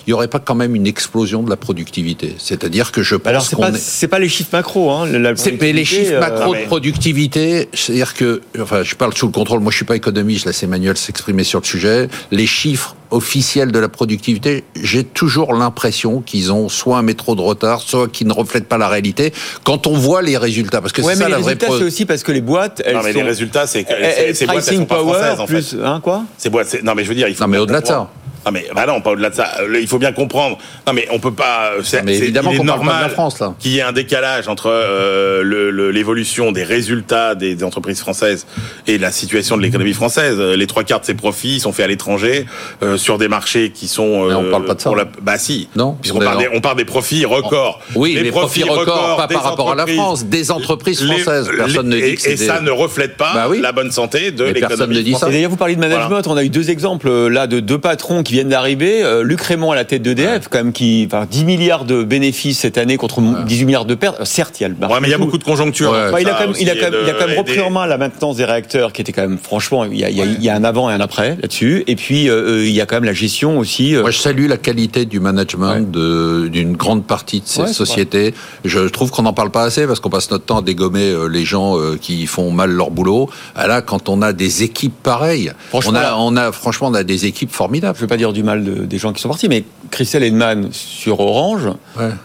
il 0.07 0.11
y 0.11 0.13
aurait 0.13 0.29
pas 0.29 0.39
quand 0.39 0.55
même 0.55 0.75
une 0.75 0.87
explosion 0.87 1.43
de 1.43 1.51
la 1.51 1.57
productivité. 1.57 2.35
C'est-à-dire 2.39 2.93
que 2.93 3.03
je 3.03 3.15
pense 3.17 3.29
Alors, 3.31 3.43
c'est 3.43 3.57
pas, 3.57 3.71
est- 3.71 4.07
pas 4.09 4.19
les 4.19 4.29
chiffres 4.29 4.51
macro. 4.53 4.91
Hein, 4.91 5.07
la 5.07 5.35
C'est 5.37 5.61
mais 5.61 5.73
les 5.73 5.85
chiffres 5.85 6.13
euh, 6.15 6.21
macro 6.21 6.55
non, 6.55 6.61
de 6.61 6.67
productivité, 6.67 7.69
c'est-à-dire 7.75 8.15
que, 8.15 8.41
enfin, 8.61 8.83
je 8.83 8.95
parle 8.95 9.15
sous 9.15 9.27
le 9.27 9.33
contrôle. 9.33 9.61
Moi, 9.61 9.71
je 9.71 9.77
suis 9.77 9.85
pas 9.85 9.97
économiste. 9.97 10.43
Je 10.43 10.47
laisse 10.47 10.63
Emmanuel 10.63 10.97
s'exprimer 10.97 11.45
sur 11.45 11.61
le 11.61 11.65
sujet. 11.67 12.09
Les 12.31 12.47
chiffres 12.47 12.97
officiels 13.11 13.71
de 13.71 13.79
la 13.79 13.89
productivité, 13.89 14.65
j'ai 14.83 15.05
toujours 15.05 15.55
l'impression 15.55 16.21
qu'ils 16.23 16.53
ont 16.53 16.69
soit 16.69 16.99
un 16.99 17.03
métro 17.03 17.37
de 17.37 17.41
retard, 17.41 17.81
soit 17.81 18.09
qu'ils 18.09 18.27
ne 18.27 18.33
reflètent 18.33 18.67
pas 18.69 18.79
la 18.79 18.89
réalité. 18.89 19.33
Quand 19.65 19.87
on 19.87 19.95
voit 19.97 20.23
les 20.23 20.37
résultats, 20.37 20.81
parce 20.81 20.93
que 20.93 21.03
Ouais, 21.03 21.15
c'est 21.15 21.21
ça 21.21 21.27
les 21.27 21.31
la 21.33 21.37
vraie 21.39 21.45
résultats, 21.53 21.67
preuve. 21.67 21.79
c'est 21.81 21.85
aussi 21.87 22.05
parce 22.05 22.23
que 22.25 22.33
les 22.33 22.41
boîtes, 22.41 22.83
elles 22.85 22.97
Non, 22.97 23.03
mais 23.05 23.13
sont... 23.13 23.19
les 23.19 23.25
résultats, 23.25 23.67
c'est 23.69 23.85
que 23.85 23.93
elles- 23.93 24.35
ces- 24.35 24.41
ces 24.41 24.47
boîtes, 24.47 24.67
elles 24.69 24.77
sont 24.79 24.85
pas 24.87 24.97
power 24.97 25.13
françaises, 25.15 25.41
en 25.41 25.47
fait. 25.47 25.53
plus, 25.55 25.77
hein, 25.85 26.01
quoi? 26.03 26.25
Ces 26.37 26.51
boîtes, 26.51 26.67
c'est- 26.69 26.83
non, 26.83 26.95
mais 26.97 27.05
je 27.05 27.09
veux 27.09 27.15
dire, 27.15 27.29
il 27.29 27.35
faut 27.37 27.45
Non, 27.45 27.49
mais 27.49 27.59
au-delà 27.59 27.81
de 27.81 27.87
comprendre. 27.87 28.11
Non, 28.47 28.53
mais 28.53 28.67
bah 28.75 28.87
non, 28.87 29.01
pas 29.01 29.11
au-delà 29.11 29.31
de 29.31 29.35
ça. 29.35 29.49
Euh, 29.61 29.79
Il 29.81 29.89
faut 29.89 29.99
bien 29.99 30.13
comprendre. 30.13 30.57
Non, 30.87 30.93
mais 30.93 31.09
on 31.11 31.19
peut 31.19 31.33
pas. 31.33 31.73
C'est 31.83 32.03
mais 32.05 32.15
c'est- 32.15 32.23
évidemment 32.25 32.51
il 32.53 32.55
est 32.55 32.59
qu'on 32.59 32.65
parle 32.67 32.79
pas 32.79 32.85
de 32.85 32.89
normal 32.91 33.09
la 33.09 33.13
France, 33.13 33.41
là. 33.41 33.55
qu'il 33.59 33.73
y 33.73 33.79
ait 33.79 33.83
un 33.83 33.93
décalage 33.93 34.47
entre 34.49 34.71
euh, 34.71 35.43
le- 35.43 35.71
le- 35.71 35.91
l'évolution 35.91 36.53
des 36.53 36.63
résultats 36.63 37.35
des, 37.35 37.55
des 37.57 37.65
entreprises 37.65 37.99
françaises 38.01 38.47
et 38.87 38.99
la 38.99 39.11
situation 39.11 39.57
de 39.57 39.63
l'économie 39.63 39.93
française. 39.95 40.37
Euh, 40.39 40.57
Les 40.57 40.67
trois 40.69 40.85
quarts 40.85 41.01
de 41.01 41.05
ces 41.07 41.15
profits 41.15 41.59
sont 41.61 41.73
faits 41.73 41.85
à 41.87 41.89
l'étranger 41.89 42.47
euh, 42.83 42.97
sur 42.97 43.19
des 43.19 43.29
marchés 43.29 43.71
qui 43.71 43.89
sont. 43.89 44.27
Mais 44.29 44.35
on 44.35 44.51
parle 44.51 44.65
pas 44.65 44.75
de 44.75 44.81
ça. 44.81 44.91
la- 44.95 45.05
Bah 45.23 45.39
si. 45.39 45.69
Non, 45.77 45.97
Puisqu'on 46.01 46.21
parle 46.21 46.39
des, 46.39 46.49
on 46.55 46.61
parle 46.61 46.77
des 46.77 46.85
profits 46.85 47.25
records. 47.25 47.81
Oui, 47.97 48.15
les 48.15 48.31
profits 48.31 48.63
records, 48.63 49.17
pas 49.17 49.27
par 49.29 49.43
rapport 49.43 49.73
à 49.73 49.75
la. 49.75 49.87
France, 49.87 50.25
des 50.27 50.51
entreprises 50.51 51.03
Les- 51.03 51.19
françaises. 51.19 51.51
Personne 51.57 51.91
les- 51.91 51.97
ne 51.97 52.03
dit 52.07 52.11
et, 52.13 52.15
que 52.15 52.21
c'est 52.21 52.33
et 52.33 52.37
des- 52.37 52.47
ça 52.47 52.61
ne 52.61 52.71
reflète 52.71 53.17
pas 53.17 53.33
Bah 53.35 53.47
oui. 53.49 53.61
la 53.61 53.73
bonne 53.73 53.91
santé 53.91 54.31
de 54.31 54.45
Mais 54.45 54.53
personne 54.55 54.71
l'économie 54.91 54.97
ne 54.97 55.03
dit 55.03 55.15
ça. 55.15 55.29
Et 55.29 55.33
d'ailleurs, 55.33 55.51
vous 55.51 55.57
parlez 55.57 55.75
de 55.75 55.81
management. 55.81 56.23
On 56.27 56.37
a 56.37 56.45
eu 56.45 56.49
deux 56.49 56.71
exemples 56.71 57.09
euh, 57.09 57.29
là 57.29 57.47
de 57.47 57.61
deux 57.61 57.79
patrons 57.79 58.23
qui 58.23 58.36
viennent 58.37 58.49
d'arriver. 58.49 59.03
Euh, 59.03 59.23
Luc 59.23 59.41
Raymond 59.41 59.73
à 59.73 59.75
la 59.75 59.85
tête 59.85 60.03
d'EDF, 60.03 60.49
quand 60.49 60.59
même, 60.59 60.73
qui 60.73 61.09
enfin, 61.11 61.27
10 61.31 61.45
milliards 61.45 61.85
de 61.85 62.03
bénéfices 62.05 62.59
cette 62.61 62.79
année 62.79 62.97
contre 62.97 63.21
18 63.45 63.65
milliards 63.65 63.85
de 63.85 63.95
pertes. 63.95 64.21
Euh, 64.21 64.25
Certes, 64.25 64.61
il 64.61 64.63
y 64.63 64.67
a 64.67 64.69
le 64.69 64.75
Ouais, 64.75 65.01
mais 65.01 65.09
il 65.09 65.11
y 65.11 65.15
a 65.15 65.19
beaucoup 65.19 65.39
de 65.39 65.45
conjoncture. 65.45 65.91
Ouais. 65.93 65.99
hein, 65.99 66.07
Enfin, 66.09 66.21
il, 66.21 66.29
a 66.29 66.33
quand 66.35 66.41
même, 66.47 66.55
il, 66.61 66.71
a 66.71 66.75
quand 66.75 66.91
même, 66.91 67.01
il 67.05 67.11
a 67.11 67.13
quand 67.15 67.27
même 67.27 67.35
de- 67.35 67.39
repris 67.39 67.61
en 67.61 67.71
main 67.71 67.87
la 67.87 67.97
maintenance 67.99 68.37
des 68.37 68.45
réacteurs, 68.45 68.93
qui 68.93 69.01
était 69.01 69.13
quand 69.13 69.23
même, 69.23 69.39
franchement, 69.39 69.85
il 69.85 69.99
y 69.99 70.05
a, 70.05 70.11
il 70.11 70.17
y 70.17 70.23
a- 70.23 70.25
il 70.27 70.43
y 70.43 70.49
a 70.49 70.55
un 70.55 70.65
avant 70.65 70.91
et 70.91 70.93
un 70.93 71.01
après 71.01 71.37
là-dessus. 71.41 71.85
Et 71.87 71.97
puis, 71.97 72.29
euh, 72.29 72.35
euh, 72.61 72.65
il 72.67 72.73
y 72.73 72.81
a 72.81 72.87
quand 72.87 72.97
même 72.97 73.05
la 73.05 73.13
gestion 73.15 73.59
aussi. 73.59 73.95
euh, 73.97 74.03
Moi, 74.03 74.11
je 74.11 74.19
salue 74.19 74.49
la 74.49 74.57
qualité 74.59 75.05
du 75.07 75.19
management 75.21 75.91
d'une 75.91 76.77
grande 76.77 77.05
partie 77.07 77.41
de 77.41 77.47
ces 77.47 77.63
Ouais, 77.63 77.67
sociétés. 77.73 78.35
Je 78.65 78.81
trouve 78.89 79.11
qu'on 79.11 79.23
n'en 79.23 79.33
parle 79.33 79.51
pas 79.51 79.63
assez 79.63 79.87
parce 79.87 80.01
qu'on 80.01 80.11
passe 80.11 80.31
notre 80.31 80.45
temps 80.45 80.59
à 80.59 80.63
dégommer 80.63 81.15
les 81.31 81.45
gens 81.45 81.77
qui 82.01 82.27
font 82.27 82.51
mal 82.51 82.71
leur 82.71 82.91
boulot. 82.91 83.31
Ah, 83.55 83.67
Là, 83.67 83.81
quand 83.83 84.09
on 84.09 84.23
a 84.23 84.33
des 84.33 84.63
équipes 84.63 84.95
pareilles, 85.03 85.53
Franchement, 85.71 85.93
on 85.93 85.97
a, 85.97 86.03
là- 86.03 86.17
on 86.19 86.37
a, 86.37 86.53
franchement, 86.53 86.89
on 86.89 86.95
a 86.95 87.03
des 87.03 87.27
équipes 87.27 87.51
formidables. 87.53 87.97
je 87.99 88.05
pas 88.17 88.19
dire 88.19 88.33
du 88.33 88.43
mal 88.43 88.87
des 88.87 88.99
gens 88.99 89.13
qui 89.13 89.21
sont 89.21 89.29
partis, 89.29 89.49
mais 89.49 89.65
Christelle 89.91 90.23
Edman 90.23 90.69
sur 90.73 91.21
Orange, 91.21 91.69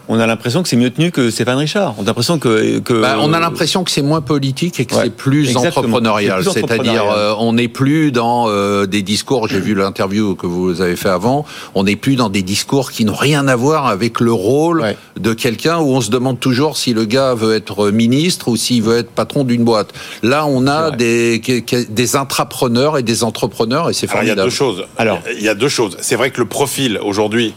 on 0.08 0.18
a 0.18 0.26
l'impression 0.26 0.62
que 0.62 0.68
c'est 0.68 0.76
mieux 0.76 0.90
tenu 0.90 1.10
que 1.10 1.30
Stéphane 1.30 1.58
Richard. 1.58 1.94
On 1.98 2.02
a 2.02 2.06
l'impression 2.06 2.38
que, 2.38 2.78
que 2.78 2.94
bah, 2.94 3.16
on 3.20 3.32
a 3.32 3.40
l'impression 3.40 3.84
que 3.84 3.90
c'est 3.90 4.02
moins 4.02 4.22
politique 4.22 4.80
et 4.80 4.86
que 4.86 4.94
c'est 4.94 5.14
plus 5.14 5.56
entrepreneurial. 5.56 6.42
C'est-à-dire, 6.44 7.04
euh, 7.14 7.34
on 7.38 7.52
n'est 7.54 7.68
plus 7.68 8.10
dans 8.12 8.46
euh, 8.48 8.86
des 8.86 9.02
discours. 9.02 9.48
J'ai 9.48 9.60
vu 9.60 9.74
l'interview 9.74 10.34
que 10.34 10.46
vous 10.46 10.80
avez 10.80 10.96
fait 10.96 11.10
avant. 11.10 11.44
On 11.74 11.84
n'est 11.84 11.96
plus 11.96 12.16
dans 12.16 12.30
des 12.30 12.42
discours 12.42 12.90
qui 12.90 13.04
n'ont 13.04 13.14
rien 13.14 13.46
à 13.48 13.56
voir 13.56 13.86
avec 13.86 14.20
le 14.20 14.32
rôle 14.32 14.94
de 15.18 15.32
quelqu'un 15.34 15.78
où 15.78 15.88
on 15.94 16.00
se 16.00 16.10
demande 16.10 16.40
toujours 16.40 16.76
si 16.76 16.94
le 16.94 17.04
gars 17.04 17.34
veut 17.34 17.54
être 17.54 17.90
ministre 17.90 18.48
ou 18.48 18.56
s'il 18.56 18.82
veut 18.82 18.98
être 18.98 19.10
patron 19.10 19.44
d'une 19.44 19.64
boîte. 19.64 19.92
Là, 20.22 20.46
on 20.46 20.66
a 20.66 20.90
des, 20.90 21.42
des 21.88 22.16
intrapreneurs 22.16 22.96
et 22.98 23.02
des 23.02 23.24
entrepreneurs 23.24 23.90
et 23.90 23.92
c'est 23.92 24.06
formidable. 24.06 24.38
il 24.38 24.38
y 24.38 24.40
a 24.40 24.44
deux 24.44 24.50
choses. 24.50 24.84
Alors, 24.96 25.20
il 25.36 25.44
y 25.44 25.48
a 25.48 25.54
deux 25.54 25.68
choses. 25.68 25.81
C'est 26.00 26.16
vrai 26.16 26.30
que 26.30 26.40
le 26.40 26.46
profil 26.46 26.98
aujourd'hui 27.02 27.54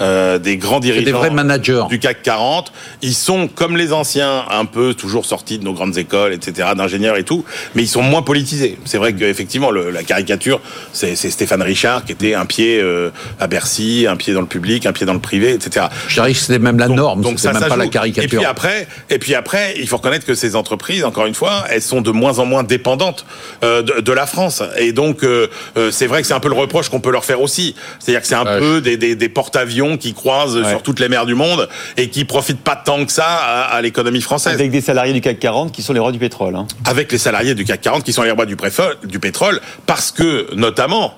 euh, 0.00 0.38
des 0.38 0.56
grands 0.56 0.80
dirigeants 0.80 1.04
des 1.04 1.12
vrais 1.12 1.30
managers. 1.30 1.84
du 1.88 1.98
CAC 1.98 2.22
40. 2.22 2.72
Ils 3.02 3.14
sont 3.14 3.48
comme 3.48 3.76
les 3.76 3.92
anciens, 3.92 4.44
un 4.50 4.64
peu 4.66 4.94
toujours 4.94 5.24
sortis 5.24 5.58
de 5.58 5.64
nos 5.64 5.72
grandes 5.72 5.96
écoles, 5.96 6.34
etc., 6.34 6.70
d'ingénieurs 6.76 7.16
et 7.16 7.24
tout, 7.24 7.44
mais 7.74 7.82
ils 7.82 7.88
sont 7.88 8.02
moins 8.02 8.22
politisés. 8.22 8.78
C'est 8.84 8.98
vrai 8.98 9.14
qu'effectivement, 9.14 9.70
la 9.70 10.02
caricature, 10.02 10.60
c'est 10.92 11.16
Stéphane 11.16 11.62
Richard 11.62 12.04
qui 12.04 12.12
était 12.12 12.34
un 12.34 12.46
pied 12.46 12.80
euh, 12.80 13.10
à 13.40 13.46
Bercy, 13.46 14.06
un 14.08 14.16
pied 14.16 14.34
dans 14.34 14.40
le 14.40 14.46
public, 14.46 14.86
un 14.86 14.92
pied 14.92 15.06
dans 15.06 15.14
le 15.14 15.20
privé, 15.20 15.52
etc. 15.52 15.86
Je 16.08 16.14
dirais 16.14 16.32
que 16.32 16.38
c'était 16.38 16.58
même 16.58 16.78
la 16.78 16.88
norme, 16.88 17.22
donc 17.22 17.40
ça, 17.40 17.52
même 17.52 17.64
pas 17.64 17.76
la 17.76 17.88
caricature. 17.88 18.24
Et 18.24 18.28
puis 18.28 18.44
après, 18.44 18.88
et 19.10 19.18
puis 19.18 19.34
après, 19.34 19.74
il 19.78 19.88
faut 19.88 19.96
reconnaître 19.96 20.26
que 20.26 20.34
ces 20.34 20.56
entreprises, 20.56 21.04
encore 21.04 21.26
une 21.26 21.34
fois, 21.34 21.64
elles 21.70 21.82
sont 21.82 22.00
de 22.00 22.10
moins 22.10 22.38
en 22.38 22.44
moins 22.44 22.64
dépendantes 22.64 23.24
euh, 23.64 23.82
de, 23.82 24.00
de, 24.00 24.12
la 24.12 24.26
France. 24.26 24.62
Et 24.78 24.92
donc, 24.92 25.22
euh, 25.22 25.48
c'est 25.90 26.06
vrai 26.06 26.22
que 26.22 26.28
c'est 26.28 26.34
un 26.34 26.40
peu 26.40 26.48
le 26.48 26.54
reproche 26.54 26.88
qu'on 26.88 27.00
peut 27.00 27.10
leur 27.10 27.24
faire 27.24 27.40
aussi. 27.40 27.74
C'est-à-dire 27.98 28.22
que 28.22 28.26
c'est 28.26 28.34
un 28.34 28.44
peu 28.44 28.80
des, 28.80 28.96
des, 28.96 29.14
des 29.14 29.28
porte-avions 29.28 29.85
qui 29.96 30.12
croisent 30.12 30.68
sur 30.68 30.82
toutes 30.82 31.00
les 31.00 31.08
mers 31.08 31.26
du 31.26 31.34
monde 31.34 31.68
et 31.96 32.10
qui 32.10 32.24
profitent 32.24 32.62
pas 32.62 32.76
tant 32.76 33.04
que 33.04 33.12
ça 33.12 33.26
à, 33.26 33.80
l'économie 33.82 34.20
française. 34.20 34.54
Avec 34.54 34.70
des 34.70 34.80
salariés 34.80 35.12
du 35.12 35.20
CAC 35.20 35.38
40 35.38 35.72
qui 35.72 35.82
sont 35.82 35.92
les 35.92 36.00
rois 36.00 36.12
du 36.12 36.18
pétrole. 36.18 36.56
Hein. 36.56 36.66
Avec 36.84 37.12
les 37.12 37.18
salariés 37.18 37.54
du 37.54 37.64
CAC 37.64 37.80
40 37.80 38.04
qui 38.04 38.12
sont 38.12 38.22
les 38.22 38.32
rois 38.32 38.46
du, 38.46 38.56
du 39.04 39.18
pétrole, 39.20 39.60
parce 39.86 40.10
que 40.10 40.48
notamment 40.54 41.16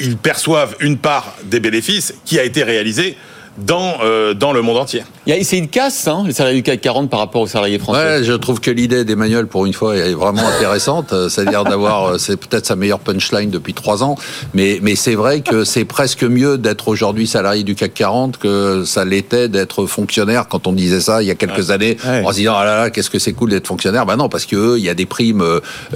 ils 0.00 0.16
perçoivent 0.16 0.76
une 0.80 0.96
part 0.96 1.34
des 1.44 1.60
bénéfices 1.60 2.14
qui 2.24 2.38
a 2.38 2.44
été 2.44 2.62
réalisée 2.62 3.16
dans, 3.58 3.96
euh, 4.02 4.34
dans 4.34 4.52
le 4.52 4.62
monde 4.62 4.78
entier. 4.78 5.02
C'est 5.42 5.58
une 5.58 5.68
casse, 5.68 6.06
hein, 6.06 6.22
les 6.26 6.32
salariés 6.32 6.58
du 6.58 6.62
CAC 6.62 6.80
40 6.80 7.10
par 7.10 7.20
rapport 7.20 7.42
aux 7.42 7.46
salariés 7.46 7.78
français. 7.78 8.18
Ouais, 8.18 8.24
je 8.24 8.32
trouve 8.32 8.60
que 8.60 8.70
l'idée 8.70 9.04
d'Emmanuel, 9.04 9.46
pour 9.46 9.66
une 9.66 9.72
fois, 9.72 9.96
est 9.96 10.14
vraiment 10.14 10.46
intéressante. 10.46 11.12
Euh, 11.12 11.28
c'est-à-dire 11.28 11.64
d'avoir, 11.64 12.06
euh, 12.06 12.18
c'est 12.18 12.36
peut-être 12.36 12.66
sa 12.66 12.76
meilleure 12.76 13.00
punchline 13.00 13.50
depuis 13.50 13.74
trois 13.74 14.02
ans, 14.02 14.16
mais, 14.54 14.78
mais 14.82 14.96
c'est 14.96 15.14
vrai 15.14 15.40
que 15.40 15.64
c'est 15.64 15.84
presque 15.84 16.24
mieux 16.24 16.56
d'être 16.56 16.88
aujourd'hui 16.88 17.26
salarié 17.26 17.64
du 17.64 17.74
CAC 17.74 17.94
40 17.94 18.38
que 18.38 18.84
ça 18.84 19.04
l'était 19.04 19.48
d'être 19.48 19.86
fonctionnaire 19.86 20.48
quand 20.48 20.66
on 20.66 20.72
disait 20.72 21.00
ça 21.00 21.22
il 21.22 21.28
y 21.28 21.30
a 21.30 21.34
quelques 21.34 21.70
années, 21.70 21.96
en 22.04 22.30
se 22.30 22.36
disant, 22.36 22.54
ah 22.56 22.64
là 22.64 22.76
là, 22.76 22.90
qu'est-ce 22.90 23.10
que 23.10 23.18
c'est 23.18 23.32
cool 23.32 23.50
d'être 23.50 23.66
fonctionnaire? 23.66 24.06
Ben 24.06 24.16
non, 24.16 24.28
parce 24.28 24.46
que 24.46 24.78
il 24.78 24.84
y 24.84 24.88
a 24.88 24.94
des 24.94 25.06
primes 25.06 25.44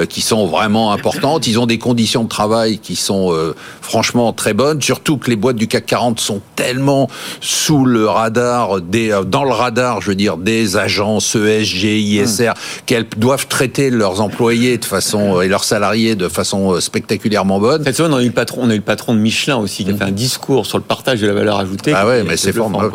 qui 0.08 0.20
sont 0.20 0.46
vraiment 0.46 0.92
importantes. 0.92 1.46
Ils 1.46 1.58
ont 1.58 1.66
des 1.66 1.78
conditions 1.78 2.24
de 2.24 2.28
travail 2.28 2.78
qui 2.78 2.96
sont 2.96 3.34
franchement 3.80 4.32
très 4.32 4.54
bonnes. 4.54 4.80
Surtout 4.82 5.16
que 5.16 5.30
les 5.30 5.36
boîtes 5.36 5.56
du 5.56 5.68
CAC 5.68 5.86
40 5.86 6.20
sont 6.20 6.40
tellement 6.56 7.08
sous 7.52 7.84
le 7.84 8.06
radar 8.06 8.80
des 8.80 9.20
dans 9.26 9.44
le 9.44 9.52
radar, 9.52 10.00
je 10.00 10.08
veux 10.08 10.14
dire, 10.14 10.36
des 10.38 10.76
agences 10.76 11.36
ESG, 11.36 11.84
ISR, 11.84 12.50
hmm. 12.50 12.52
qu'elles 12.86 13.06
doivent 13.16 13.46
traiter 13.46 13.90
leurs 13.90 14.20
employés 14.20 14.78
de 14.78 14.84
façon 14.84 15.40
et 15.40 15.48
leurs 15.48 15.64
salariés 15.64 16.14
de 16.14 16.28
façon 16.28 16.72
euh, 16.72 16.80
spectaculairement 16.80 17.60
bonne. 17.60 17.84
Cette 17.84 17.96
semaine, 17.96 18.14
on 18.14 18.18
a 18.18 18.22
eu 18.22 18.28
le 18.28 18.32
patron, 18.32 18.62
on 18.62 18.70
a 18.70 18.74
eu 18.74 18.78
le 18.78 18.82
patron 18.82 19.14
de 19.14 19.20
Michelin 19.20 19.58
aussi 19.58 19.84
qui 19.84 19.90
a 19.90 19.94
hmm. 19.94 19.98
fait 19.98 20.04
un 20.04 20.12
discours 20.12 20.66
sur 20.66 20.78
le 20.78 20.84
partage 20.84 21.20
de 21.20 21.26
la 21.26 21.34
valeur 21.34 21.58
ajoutée. 21.58 21.92
Ah 21.94 22.06
ouais, 22.06 22.24
mais 22.24 22.36
c'est 22.36 22.52
formidable. 22.52 22.92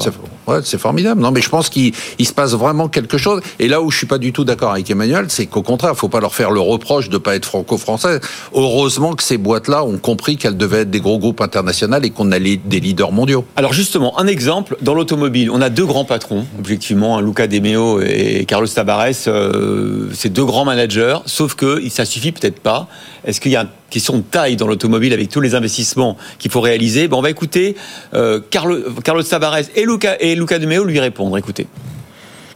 Ouais, 0.48 0.60
c'est 0.64 0.78
formidable. 0.78 1.22
Non, 1.22 1.32
mais 1.32 1.42
je 1.42 1.50
pense 1.50 1.70
qu'il 1.70 1.94
se 1.94 2.34
passe 2.34 2.54
vraiment 2.54 2.88
quelque 2.88 3.18
chose. 3.18 3.42
Et 3.60 3.68
là 3.68 3.82
où 3.82 3.92
je 3.92 3.98
suis 3.98 4.08
pas 4.08 4.18
du 4.18 4.32
tout 4.32 4.46
d'accord 4.46 4.72
avec 4.72 4.90
Emmanuel, 4.90 5.26
c'est 5.30 5.46
qu'au 5.46 5.62
contraire, 5.62 5.96
faut 5.96 6.10
pas 6.10 6.22
leur 6.22 6.34
faire 6.34 6.52
le 6.52 6.62
reproche 6.62 7.10
de 7.10 7.18
pas 7.18 7.36
être 7.36 7.46
franco-français. 7.46 8.20
Heureusement 8.54 9.14
que 9.14 9.24
ces 9.24 9.38
boîtes-là 9.38 9.84
ont 9.84 9.98
compris 9.98 10.38
qu'elles 10.38 10.58
devaient 10.58 10.82
être 10.82 10.92
des 10.92 11.02
gros 11.02 11.20
groupes 11.20 11.42
internationaux 11.42 12.00
et 12.02 12.10
qu'on 12.10 12.32
allait 12.32 12.58
des 12.58 12.80
leaders 12.80 13.12
mondiaux. 13.12 13.46
Alors 13.56 13.74
justement, 13.74 14.20
un 14.20 14.28
exemple 14.28 14.78
dans 14.82 14.94
l'automobile, 14.94 15.52
on 15.52 15.62
a 15.62 15.70
deux 15.70 15.86
grands 15.86 16.06
patrons, 16.06 16.46
objectivement, 16.60 17.20
Luca 17.20 17.48
De 17.48 17.60
Meo 17.60 18.02
et 18.02 18.46
Carlos 18.46 18.68
Tabares, 18.68 19.28
euh, 19.28 20.10
c'est 20.14 20.32
deux 20.32 20.46
grands 20.46 20.66
managers. 20.66 21.18
Sauf 21.26 21.56
que 21.56 21.82
ça 21.90 22.06
suffit 22.06 22.32
peut-être 22.32 22.60
pas. 22.60 22.88
Est-ce 23.26 23.42
qu'il 23.42 23.52
y 23.52 23.56
a 23.56 23.62
une 23.62 23.70
question 23.90 24.18
de 24.18 24.24
taille 24.24 24.56
dans 24.56 24.68
l'automobile 24.68 25.14
avec 25.14 25.30
tous 25.30 25.42
les 25.42 25.56
investissements 25.56 26.18
qu'il 26.40 26.52
faut 26.52 26.62
réaliser 26.62 27.08
bon, 27.08 27.18
On 27.18 27.22
va 27.22 27.30
écouter 27.30 27.76
euh, 28.14 28.42
Carlos, 28.50 29.24
Tavares 29.24 29.70
et 29.76 29.86
Luca, 29.86 30.18
et 30.20 30.36
Luca 30.36 30.60
De 30.60 30.66
Meo 30.66 30.84
lui 30.84 31.00
répondre. 31.00 31.38
Écoutez. 31.38 31.68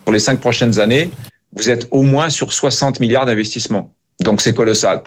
Pour 0.03 0.13
les 0.13 0.19
cinq 0.19 0.39
prochaines 0.39 0.79
années, 0.79 1.09
vous 1.53 1.69
êtes 1.69 1.87
au 1.91 2.01
moins 2.01 2.29
sur 2.29 2.53
60 2.53 2.99
milliards 2.99 3.25
d'investissements. 3.25 3.93
Donc 4.19 4.41
c'est 4.41 4.53
colossal. 4.53 5.03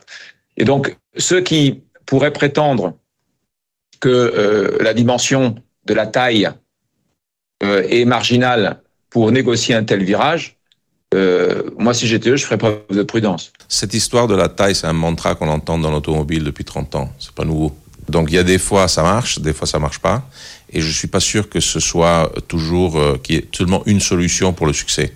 Et 0.56 0.64
donc 0.64 0.96
ceux 1.16 1.40
qui 1.40 1.82
pourraient 2.06 2.32
prétendre 2.32 2.94
que 4.00 4.08
euh, 4.08 4.78
la 4.80 4.94
dimension 4.94 5.54
de 5.86 5.94
la 5.94 6.06
taille 6.06 6.48
euh, 7.62 7.86
est 7.88 8.04
marginale 8.04 8.80
pour 9.10 9.30
négocier 9.30 9.74
un 9.74 9.84
tel 9.84 10.02
virage, 10.02 10.56
euh, 11.14 11.62
moi, 11.78 11.94
si 11.94 12.06
j'étais 12.06 12.36
je 12.36 12.44
ferais 12.44 12.58
preuve 12.58 12.80
de 12.90 13.02
prudence. 13.02 13.52
Cette 13.68 13.94
histoire 13.94 14.26
de 14.26 14.34
la 14.34 14.48
taille, 14.48 14.74
c'est 14.74 14.86
un 14.86 14.92
mantra 14.92 15.34
qu'on 15.34 15.48
entend 15.48 15.78
dans 15.78 15.90
l'automobile 15.90 16.44
depuis 16.44 16.64
30 16.64 16.94
ans. 16.96 17.12
C'est 17.18 17.32
pas 17.32 17.44
nouveau. 17.44 17.74
Donc, 18.08 18.26
il 18.30 18.34
y 18.34 18.38
a 18.38 18.42
des 18.42 18.58
fois, 18.58 18.88
ça 18.88 19.02
marche, 19.02 19.38
des 19.38 19.52
fois, 19.52 19.66
ça 19.66 19.78
marche 19.78 19.98
pas. 19.98 20.28
Et 20.72 20.80
je 20.80 20.90
suis 20.90 21.08
pas 21.08 21.20
sûr 21.20 21.48
que 21.48 21.60
ce 21.60 21.80
soit 21.80 22.30
toujours, 22.48 22.98
euh, 22.98 23.18
qu'il 23.22 23.36
y 23.36 23.38
ait 23.38 23.48
seulement 23.52 23.82
une 23.86 24.00
solution 24.00 24.52
pour 24.52 24.66
le 24.66 24.72
succès. 24.72 25.12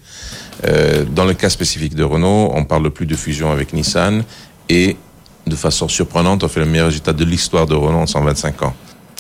Euh, 0.67 1.05
dans 1.05 1.25
le 1.25 1.35
cas 1.35 1.51
spécifique 1.51 1.95
de 1.95 2.05
Renault, 2.05 2.51
on 2.55 2.65
parle 2.65 2.91
plus 2.91 3.07
de 3.07 3.17
fusion 3.17 3.51
avec 3.51 3.73
Nissan 3.73 4.25
et 4.69 4.97
de 5.47 5.57
façon 5.57 5.89
surprenante, 5.89 6.45
on 6.45 6.49
fait 6.49 6.61
le 6.61 6.67
meilleur 6.67 6.87
résultat 6.87 7.13
de 7.13 7.25
l'histoire 7.25 7.67
de 7.67 7.75
Renault 7.75 7.99
en 7.99 8.07
125 8.07 8.63
ans. 8.63 8.75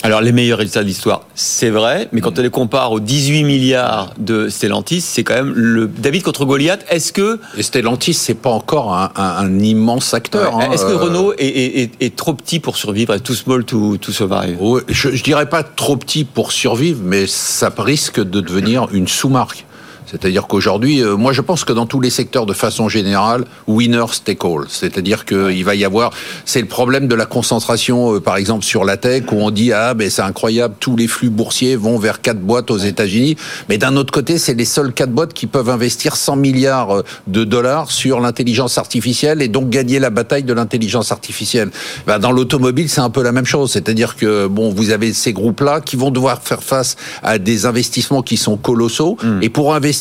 Alors 0.04 0.20
les 0.20 0.30
meilleurs 0.30 0.58
résultats 0.58 0.82
de 0.82 0.86
l'histoire, 0.86 1.22
c'est 1.34 1.70
vrai, 1.70 2.08
mais 2.12 2.20
quand 2.20 2.38
on 2.38 2.42
les 2.42 2.50
compare 2.50 2.92
aux 2.92 3.00
18 3.00 3.42
milliards 3.42 4.14
de 4.18 4.48
Stellantis, 4.48 5.00
c'est 5.00 5.24
quand 5.24 5.34
même 5.34 5.52
le 5.52 5.88
David 5.88 6.22
contre 6.22 6.44
Goliath. 6.44 6.84
Est-ce 6.88 7.12
que 7.12 7.40
et 7.56 7.62
Stellantis 7.64 8.14
c'est 8.14 8.34
pas 8.34 8.50
encore 8.50 8.94
un, 8.94 9.58
immense 9.58 10.14
acteur 10.14 10.56
hein, 10.56 10.70
Est-ce 10.72 10.84
que 10.84 10.92
euh, 10.92 10.96
Renault 10.96 11.34
est, 11.36 12.16
trop 12.16 12.32
petit 12.34 12.60
pour 12.60 12.76
survivre, 12.76 13.16
too 13.18 13.34
small 13.34 13.64
to, 13.64 13.96
to 13.96 14.12
survive? 14.12 14.56
Je, 14.88 15.10
je 15.10 15.22
dirais 15.24 15.48
pas 15.48 15.64
trop 15.64 15.96
petit 15.96 16.24
pour 16.24 16.52
survivre, 16.52 17.00
mais 17.02 17.26
ça 17.26 17.72
risque 17.76 18.20
de 18.20 18.40
devenir 18.40 18.86
une 18.92 19.08
sous-marque. 19.08 19.66
C'est-à-dire 20.10 20.46
qu'aujourd'hui, 20.46 21.02
euh, 21.02 21.16
moi 21.16 21.32
je 21.32 21.40
pense 21.42 21.64
que 21.64 21.72
dans 21.72 21.86
tous 21.86 22.00
les 22.00 22.10
secteurs 22.10 22.46
de 22.46 22.52
façon 22.52 22.88
générale, 22.88 23.44
winner 23.66 24.04
take 24.24 24.46
all. 24.46 24.64
C'est-à-dire 24.68 25.24
qu'il 25.24 25.64
va 25.64 25.74
y 25.74 25.84
avoir, 25.84 26.12
c'est 26.44 26.60
le 26.60 26.66
problème 26.66 27.08
de 27.08 27.14
la 27.14 27.26
concentration, 27.26 28.14
euh, 28.14 28.20
par 28.20 28.36
exemple 28.36 28.64
sur 28.64 28.84
la 28.84 28.96
tech, 28.96 29.24
où 29.32 29.36
on 29.36 29.50
dit 29.50 29.72
ah 29.72 29.94
ben 29.94 30.08
c'est 30.08 30.22
incroyable, 30.22 30.74
tous 30.80 30.96
les 30.96 31.08
flux 31.08 31.30
boursiers 31.30 31.76
vont 31.76 31.98
vers 31.98 32.20
quatre 32.20 32.40
boîtes 32.40 32.70
aux 32.70 32.78
États-Unis, 32.78 33.36
mais 33.68 33.76
d'un 33.76 33.96
autre 33.96 34.12
côté, 34.12 34.38
c'est 34.38 34.54
les 34.54 34.64
seules 34.64 34.92
quatre 34.92 35.10
boîtes 35.10 35.34
qui 35.34 35.46
peuvent 35.46 35.68
investir 35.68 36.16
100 36.16 36.36
milliards 36.36 36.90
euh, 36.90 37.02
de 37.26 37.44
dollars 37.44 37.90
sur 37.90 38.20
l'intelligence 38.20 38.78
artificielle 38.78 39.42
et 39.42 39.48
donc 39.48 39.68
gagner 39.68 39.98
la 39.98 40.10
bataille 40.10 40.44
de 40.44 40.52
l'intelligence 40.52 41.12
artificielle. 41.12 41.70
Ben, 42.06 42.18
dans 42.18 42.32
l'automobile, 42.32 42.88
c'est 42.88 43.00
un 43.00 43.10
peu 43.10 43.22
la 43.22 43.32
même 43.32 43.46
chose. 43.46 43.72
C'est-à-dire 43.72 44.16
que 44.16 44.46
bon, 44.46 44.70
vous 44.70 44.90
avez 44.90 45.12
ces 45.12 45.32
groupes-là 45.32 45.80
qui 45.80 45.96
vont 45.96 46.10
devoir 46.10 46.42
faire 46.42 46.62
face 46.62 46.96
à 47.22 47.38
des 47.38 47.66
investissements 47.66 48.22
qui 48.22 48.36
sont 48.36 48.56
colossaux, 48.56 49.16
hmm. 49.22 49.42
et 49.42 49.48
pour 49.48 49.74
investir 49.74 49.97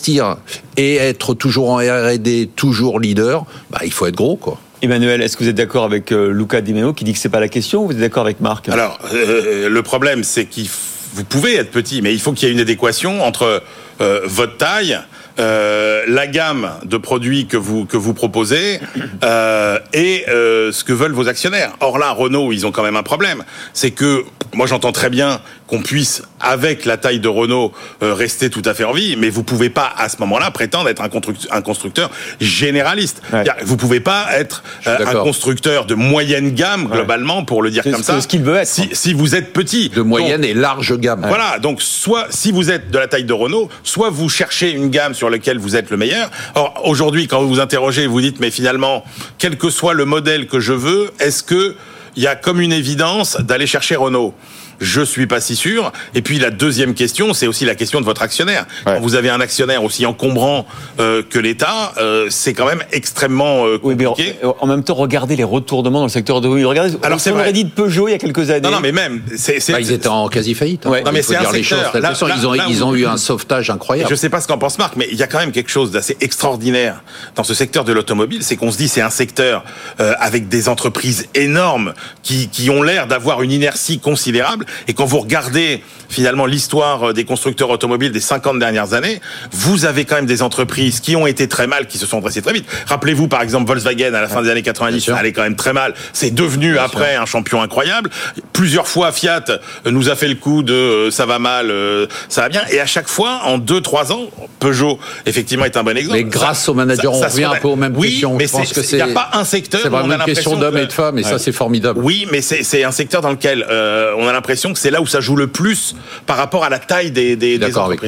et 0.77 0.95
être 0.95 1.33
toujours 1.33 1.69
en 1.69 1.77
R&D, 1.77 2.49
toujours 2.55 2.99
leader, 2.99 3.45
bah, 3.69 3.79
il 3.83 3.91
faut 3.91 4.05
être 4.05 4.15
gros, 4.15 4.35
quoi. 4.35 4.59
Emmanuel, 4.81 5.21
est-ce 5.21 5.35
que 5.35 5.43
vous 5.43 5.49
êtes 5.49 5.55
d'accord 5.55 5.85
avec 5.85 6.11
euh, 6.11 6.31
Luca 6.31 6.61
Di 6.61 6.73
Meo 6.73 6.93
qui 6.93 7.03
dit 7.03 7.13
que 7.13 7.19
c'est 7.19 7.29
pas 7.29 7.39
la 7.39 7.47
question 7.47 7.83
ou 7.83 7.87
vous 7.87 7.93
êtes 7.93 7.99
d'accord 7.99 8.23
avec 8.23 8.41
Marc? 8.41 8.69
Alors, 8.69 8.99
euh, 9.11 9.69
le 9.69 9.81
problème, 9.81 10.23
c'est 10.23 10.45
qu'il 10.45 10.69
vous 11.13 11.23
pouvez 11.23 11.55
être 11.55 11.71
petit, 11.71 12.03
mais 12.03 12.13
il 12.13 12.19
faut 12.19 12.31
qu'il 12.31 12.47
y 12.47 12.51
ait 12.51 12.53
une 12.53 12.59
adéquation 12.59 13.23
entre 13.23 13.63
euh, 14.01 14.21
votre 14.25 14.57
taille, 14.57 14.99
euh, 15.39 16.03
la 16.07 16.27
gamme 16.27 16.71
de 16.83 16.97
produits 16.97 17.45
que 17.45 17.57
vous 17.57 17.85
que 17.85 17.97
vous 17.97 18.13
proposez 18.13 18.79
euh, 19.23 19.79
et 19.93 20.25
euh, 20.29 20.71
ce 20.71 20.83
que 20.83 20.93
veulent 20.93 21.13
vos 21.13 21.27
actionnaires. 21.27 21.73
Or 21.79 21.99
là, 21.99 22.11
Renault, 22.11 22.51
ils 22.51 22.65
ont 22.65 22.71
quand 22.71 22.83
même 22.83 22.95
un 22.95 23.03
problème, 23.03 23.43
c'est 23.73 23.91
que 23.91 24.23
moi 24.53 24.65
j'entends 24.65 24.91
très 24.91 25.09
bien 25.09 25.39
qu'on 25.67 25.81
puisse, 25.81 26.23
avec 26.39 26.85
la 26.85 26.95
taille 26.95 27.19
de 27.19 27.27
Renault, 27.27 27.73
rester 27.99 28.49
tout 28.49 28.61
à 28.63 28.73
fait 28.73 28.85
en 28.85 28.93
vie, 28.93 29.17
mais 29.17 29.29
vous 29.29 29.43
pouvez 29.43 29.69
pas 29.69 29.91
à 29.97 30.07
ce 30.07 30.15
moment-là 30.19 30.49
prétendre 30.49 30.87
être 30.87 31.01
un 31.01 31.09
constructeur, 31.09 31.53
un 31.53 31.61
constructeur 31.61 32.09
généraliste. 32.39 33.21
Vous 33.63 33.75
pouvez 33.75 33.99
pas 33.99 34.27
être 34.31 34.63
un 34.85 35.15
constructeur 35.15 35.85
de 35.85 35.93
moyenne 35.93 36.51
gamme 36.51 36.87
globalement, 36.87 37.43
pour 37.43 37.61
le 37.61 37.69
dire 37.69 37.83
comme 37.83 38.01
ça. 38.01 38.21
Ce 38.21 38.27
qu'il 38.27 38.43
veut 38.43 38.55
être. 38.55 38.67
Si, 38.67 38.89
si, 38.93 39.13
vous 39.13 39.35
êtes 39.35 39.51
petit, 39.51 39.89
de 39.89 40.01
moyenne 40.01 40.45
et 40.45 40.53
large 40.53 40.97
gamme. 40.97 41.25
Voilà, 41.27 41.59
donc 41.59 41.81
soit 41.81 42.27
si 42.29 42.51
vous 42.53 42.71
êtes 42.71 42.89
de 42.89 42.97
la 42.97 43.07
taille 43.07 43.25
de 43.25 43.33
Renault, 43.33 43.69
soit 43.83 44.09
vous 44.09 44.29
cherchez 44.29 44.71
une 44.71 44.89
gamme 44.89 45.13
sur 45.13 45.26
laquelle 45.29 45.57
vous 45.57 45.75
êtes 45.75 45.89
le 45.89 45.97
meilleur. 45.97 46.29
Or 46.55 46.81
aujourd'hui, 46.85 47.27
quand 47.27 47.41
vous 47.41 47.49
vous 47.49 47.59
interrogez, 47.59 48.07
vous 48.07 48.21
dites 48.21 48.39
mais 48.39 48.51
finalement, 48.51 49.03
quel 49.37 49.57
que 49.57 49.69
soit 49.69 49.93
le 49.93 50.05
modèle 50.05 50.47
que 50.47 50.59
je 50.59 50.73
veux, 50.73 51.11
est-ce 51.19 51.43
que 51.43 51.75
il 52.17 52.23
y 52.23 52.27
a 52.27 52.35
comme 52.35 52.59
une 52.59 52.73
évidence 52.73 53.37
d'aller 53.39 53.67
chercher 53.67 53.95
Renault 53.95 54.33
Je 54.79 55.01
suis 55.01 55.25
pas 55.27 55.39
si 55.41 55.55
sûr. 55.55 55.91
Et 56.13 56.21
puis 56.21 56.37
la 56.39 56.49
deuxième 56.51 56.93
question, 56.93 57.33
c'est 57.33 57.47
aussi 57.47 57.65
la 57.65 57.73
question 57.73 57.99
de 57.99 58.05
votre 58.05 58.21
actionnaire. 58.21 58.65
Ouais. 58.85 58.93
Quand 58.95 59.01
vous 59.01 59.15
avez 59.15 59.29
un 59.29 59.39
actionnaire 59.41 59.83
aussi 59.83 60.05
encombrant 60.05 60.67
euh, 60.99 61.23
que 61.27 61.39
l'État, 61.39 61.93
euh, 61.97 62.27
c'est 62.29 62.53
quand 62.53 62.65
même 62.67 62.83
extrêmement 62.91 63.65
euh, 63.65 63.79
Oui, 63.81 63.95
mais 63.97 64.05
en, 64.05 64.09
compliqué. 64.11 64.35
en 64.59 64.67
même 64.67 64.83
temps, 64.83 64.93
regardez 64.93 65.35
les 65.35 65.43
retournements 65.43 65.99
dans 65.99 66.05
le 66.05 66.11
secteur 66.11 66.35
automobile. 66.35 66.65
Regardez, 66.67 66.93
Alors, 67.01 67.19
ce 67.19 67.23
c'est 67.23 67.29
qu'on 67.31 67.37
vrai. 67.37 67.45
aurait 67.45 67.53
dit 67.53 67.63
de 67.65 67.69
Peugeot 67.71 68.07
il 68.07 68.11
y 68.11 68.13
a 68.13 68.19
quelques 68.19 68.49
années. 68.51 68.61
Non, 68.61 68.69
non, 68.71 68.79
mais 68.81 68.91
même, 68.91 69.21
c'est, 69.35 69.57
Bah, 69.71 69.79
ils 69.79 69.91
étaient 69.91 70.07
en 70.07 70.27
quasi 70.27 70.53
faillite. 70.53 70.85
hein. 70.85 70.89
Ouais. 70.91 71.01
Il 71.01 71.05
Non, 71.05 71.11
mais 71.11 71.21
faut 71.23 71.31
c'est 71.33 71.37
un 71.39 71.51
secteur. 71.51 71.91
choses. 71.93 72.01
Là- 72.01 72.13
ils 72.37 72.45
ont, 72.47 72.53
là, 72.53 72.65
ils 72.69 72.83
ont 72.83 72.93
eu 72.95 73.05
un 73.07 73.17
sauvetage 73.17 73.69
incroyable. 73.71 74.09
Je 74.11 74.15
sais 74.15 74.29
pas 74.29 74.41
ce 74.41 74.47
qu'en 74.47 74.57
pense 74.59 74.77
Marc, 74.77 74.95
mais 74.95 75.07
il 75.11 75.17
y 75.17 75.23
a 75.23 75.27
quand 75.27 75.39
même 75.39 75.51
quelque 75.51 75.71
chose 75.71 75.89
d'assez 75.91 76.17
extraordinaire 76.21 77.03
dans 77.35 77.43
ce 77.43 77.53
secteur 77.53 77.83
de 77.83 77.93
l'automobile, 77.93 78.43
c'est 78.43 78.55
qu'on 78.57 78.71
se 78.71 78.77
dit 78.77 78.87
c'est 78.87 79.01
un 79.01 79.09
secteur 79.09 79.63
euh, 79.99 80.13
avec 80.19 80.47
des 80.49 80.69
entreprises 80.69 81.27
énormes 81.33 81.93
qui, 82.23 82.49
qui 82.49 82.69
ont 82.69 82.81
l'air 82.83 83.07
d'avoir 83.07 83.41
une 83.41 83.51
inertie 83.51 83.99
considérable, 83.99 84.65
et 84.87 84.93
quand 84.93 85.05
vous 85.05 85.19
regardez 85.19 85.81
finalement 86.09 86.45
l'histoire 86.45 87.09
euh, 87.09 87.13
des 87.13 87.25
constructeurs 87.25 87.69
automobiles 87.69 88.11
des 88.11 88.19
50 88.21 88.59
dernières 88.59 88.93
années, 88.93 89.19
vous 89.51 89.85
avez 89.85 90.05
quand 90.05 90.15
même 90.15 90.25
des 90.25 90.41
entreprises 90.41 90.99
qui 90.99 91.15
ont 91.15 91.27
été 91.27 91.47
très 91.47 91.67
mal, 91.67 91.87
qui 91.87 91.97
se 91.97 92.05
sont 92.05 92.19
dressées 92.19 92.41
très 92.41 92.53
vite. 92.53 92.65
Rappelez-vous 92.87 93.27
par 93.27 93.41
exemple 93.41 93.67
Volkswagen 93.67 94.13
à 94.13 94.21
la 94.21 94.27
fin 94.27 94.41
des 94.41 94.49
années 94.49 94.61
90, 94.63 94.99
sûr. 95.01 95.13
ça 95.13 95.19
allait 95.19 95.33
quand 95.33 95.43
même 95.43 95.55
très 95.55 95.73
mal. 95.73 95.93
C'est 96.13 96.33
devenu 96.33 96.77
après 96.77 97.15
un 97.15 97.25
champion 97.25 97.61
incroyable. 97.61 98.09
Plusieurs 98.53 98.87
fois 98.87 99.11
Fiat 99.11 99.43
euh, 99.49 99.91
nous 99.91 100.09
a 100.09 100.15
fait 100.15 100.27
le 100.27 100.35
coup 100.35 100.63
de 100.63 100.73
euh, 100.73 101.11
ça 101.11 101.25
va 101.25 101.39
mal, 101.39 101.69
euh, 101.71 102.07
ça 102.29 102.41
va 102.41 102.49
bien, 102.49 102.61
et 102.71 102.79
à 102.79 102.85
chaque 102.85 103.07
fois 103.07 103.41
en 103.45 103.57
2-3 103.59 104.11
ans, 104.11 104.29
Peugeot 104.59 104.99
effectivement 105.25 105.65
est 105.65 105.77
un 105.77 105.83
bon 105.83 105.95
exemple. 105.97 106.17
Mais 106.17 106.23
grâce 106.23 106.67
aux 106.69 106.73
managers, 106.73 107.07
on 107.07 107.21
se 107.21 107.25
revient 107.25 107.43
un 107.45 107.55
peu 107.55 107.67
aux 107.67 107.75
mêmes 107.75 107.93
oui, 107.95 108.11
questions. 108.11 108.35
Mais 108.35 108.47
Je 108.47 108.51
pense 108.51 108.73
que 108.73 108.81
c'est- 108.81 108.97
il 108.97 109.03
n'y 109.03 109.11
a 109.11 109.13
pas 109.13 109.29
un 109.33 109.43
secteur. 109.43 109.81
C'est 109.81 109.89
où 109.89 109.93
on 109.95 109.99
vraiment 109.99 110.13
a 110.13 110.17
une 110.17 110.23
question 110.23 110.57
d'hommes 110.57 110.75
que- 110.75 110.79
et 110.79 110.87
de 110.87 110.93
femmes, 110.93 111.17
et 111.19 111.23
ça, 111.23 111.37
c'est 111.39 111.51
formidable. 111.51 111.86
Oui, 111.95 112.27
mais 112.31 112.41
c'est 112.41 112.83
un 112.83 112.91
secteur 112.91 113.21
dans 113.21 113.31
lequel 113.31 113.65
euh, 113.69 114.13
on 114.17 114.27
a 114.27 114.33
l'impression 114.33 114.73
que 114.73 114.79
c'est 114.79 114.91
là 114.91 115.01
où 115.01 115.07
ça 115.07 115.19
joue 115.19 115.35
le 115.35 115.47
plus 115.47 115.95
par 116.25 116.37
rapport 116.37 116.63
à 116.63 116.69
la 116.69 116.79
taille 116.79 117.11
des, 117.11 117.35
des, 117.35 117.57
des 117.57 117.65
D'accord 117.67 117.85
avec. 117.85 118.01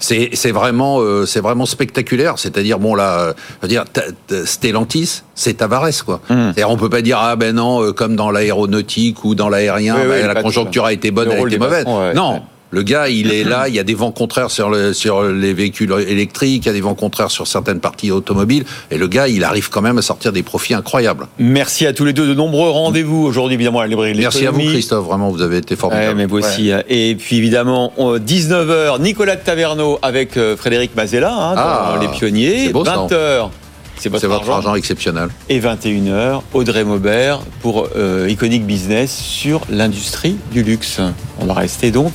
C'est 0.00 0.52
vraiment 0.52 1.00
euh, 1.00 1.26
c'est 1.26 1.40
vraiment 1.40 1.66
spectaculaire. 1.66 2.38
C'est-à-dire 2.38 2.78
bon 2.78 2.94
là, 2.94 3.18
euh, 3.20 3.32
je 3.56 3.62
veux 3.62 3.68
dire 3.68 3.84
Stellantis, 4.44 5.22
c'est 5.34 5.54
Tavares 5.54 6.04
quoi. 6.04 6.20
C'est-à-dire 6.28 6.70
on 6.70 6.76
peut 6.76 6.88
pas 6.90 7.02
dire 7.02 7.18
ah 7.20 7.34
ben 7.36 7.54
non 7.54 7.82
euh, 7.82 7.92
comme 7.92 8.14
dans 8.14 8.30
l'aéronautique 8.30 9.24
ou 9.24 9.34
dans 9.34 9.48
l'aérien, 9.48 9.96
Oui, 9.96 10.08
bah, 10.08 10.14
oui, 10.20 10.26
la 10.34 10.42
conjoncture 10.42 10.84
a 10.84 10.92
été 10.92 11.10
bonne, 11.10 11.28
le 11.28 11.34
elle 11.34 11.42
a 11.42 11.46
été 11.46 11.58
mauvaise. 11.58 11.84
ouais, 11.84 12.14
non. 12.14 12.34
ouais. 12.34 12.42
Le 12.70 12.82
gars, 12.82 13.08
il 13.08 13.32
est 13.32 13.44
là, 13.44 13.66
il 13.68 13.74
y 13.74 13.78
a 13.78 13.82
des 13.82 13.94
vents 13.94 14.10
contraires 14.12 14.50
sur, 14.50 14.68
le, 14.68 14.92
sur 14.92 15.22
les 15.22 15.54
véhicules 15.54 15.90
électriques, 16.06 16.64
il 16.64 16.68
y 16.68 16.70
a 16.70 16.74
des 16.74 16.82
vents 16.82 16.94
contraires 16.94 17.30
sur 17.30 17.46
certaines 17.46 17.80
parties 17.80 18.10
automobiles, 18.10 18.64
et 18.90 18.98
le 18.98 19.06
gars, 19.06 19.26
il 19.26 19.42
arrive 19.42 19.70
quand 19.70 19.80
même 19.80 19.96
à 19.96 20.02
sortir 20.02 20.32
des 20.32 20.42
profits 20.42 20.74
incroyables. 20.74 21.26
Merci 21.38 21.86
à 21.86 21.92
tous 21.94 22.04
les 22.04 22.12
deux. 22.12 22.26
De 22.26 22.34
nombreux 22.34 22.68
rendez-vous 22.68 23.24
aujourd'hui, 23.24 23.54
évidemment, 23.54 23.78
à 23.80 23.84
la 23.84 23.88
librairie 23.88 24.12
de 24.12 24.18
Merci 24.18 24.46
à 24.46 24.50
vous. 24.50 24.60
Christophe, 24.60 25.06
vraiment, 25.06 25.30
vous 25.30 25.40
avez 25.40 25.56
été 25.58 25.74
Ouais, 25.74 25.80
formidable. 25.80 26.16
mais 26.16 26.26
vous 26.26 26.38
aussi. 26.38 26.70
hein. 26.70 26.82
Et 26.88 27.14
puis 27.18 27.36
évidemment, 27.38 27.92
on- 27.96 28.18
19h, 28.18 29.00
Nicolas 29.00 29.36
de 29.36 29.40
Taverneau 29.42 29.98
avec 30.02 30.36
euh, 30.36 30.56
Frédéric 30.56 30.94
Mazella 30.94 31.32
hein, 31.32 31.54
dans 31.54 31.60
Ah, 31.62 31.98
Les 32.02 32.08
Pionniers. 32.08 32.66
c'est 32.66 32.72
beau, 32.72 32.84
ça. 32.84 33.06
20h, 33.98 34.18
c'est 34.20 34.26
votre, 34.26 34.50
argent. 34.50 34.74
exceptionnel. 34.74 35.28
Et 35.48 35.60
21h, 35.60 36.42
Audrey 36.54 36.84
Maubert 36.84 37.40
pour 37.60 37.88
euh, 37.96 38.28
Iconic 38.28 38.64
Business 38.64 39.16
sur 39.16 39.62
l'industrie 39.70 40.36
du 40.52 40.62
luxe. 40.62 41.00
On 41.40 41.46
va 41.46 41.54
rester 41.54 41.90
donc 41.90 42.12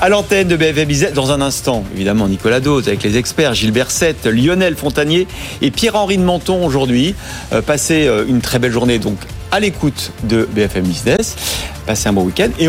à 0.00 0.08
l'antenne 0.08 0.48
de 0.48 0.56
BFM 0.56 0.86
Business 0.86 1.12
dans 1.12 1.32
un 1.32 1.40
instant. 1.40 1.84
Évidemment, 1.94 2.28
Nicolas 2.28 2.60
Dose 2.60 2.88
avec 2.88 3.02
les 3.02 3.16
experts, 3.16 3.54
Gilbert 3.54 3.90
Sette, 3.90 4.26
Lionel 4.26 4.76
Fontanier 4.76 5.26
et 5.62 5.70
Pierre-Henri 5.70 6.18
de 6.18 6.22
Menton 6.22 6.64
aujourd'hui. 6.64 7.14
Euh, 7.52 7.62
passez 7.62 8.06
euh, 8.06 8.24
une 8.26 8.40
très 8.40 8.58
belle 8.58 8.72
journée 8.72 8.98
donc 8.98 9.18
à 9.52 9.60
l'écoute 9.60 10.12
de 10.24 10.48
BFM 10.52 10.84
Business. 10.84 11.36
Passez 11.86 12.08
un 12.08 12.12
bon 12.12 12.24
week-end 12.24 12.48
et 12.58 12.68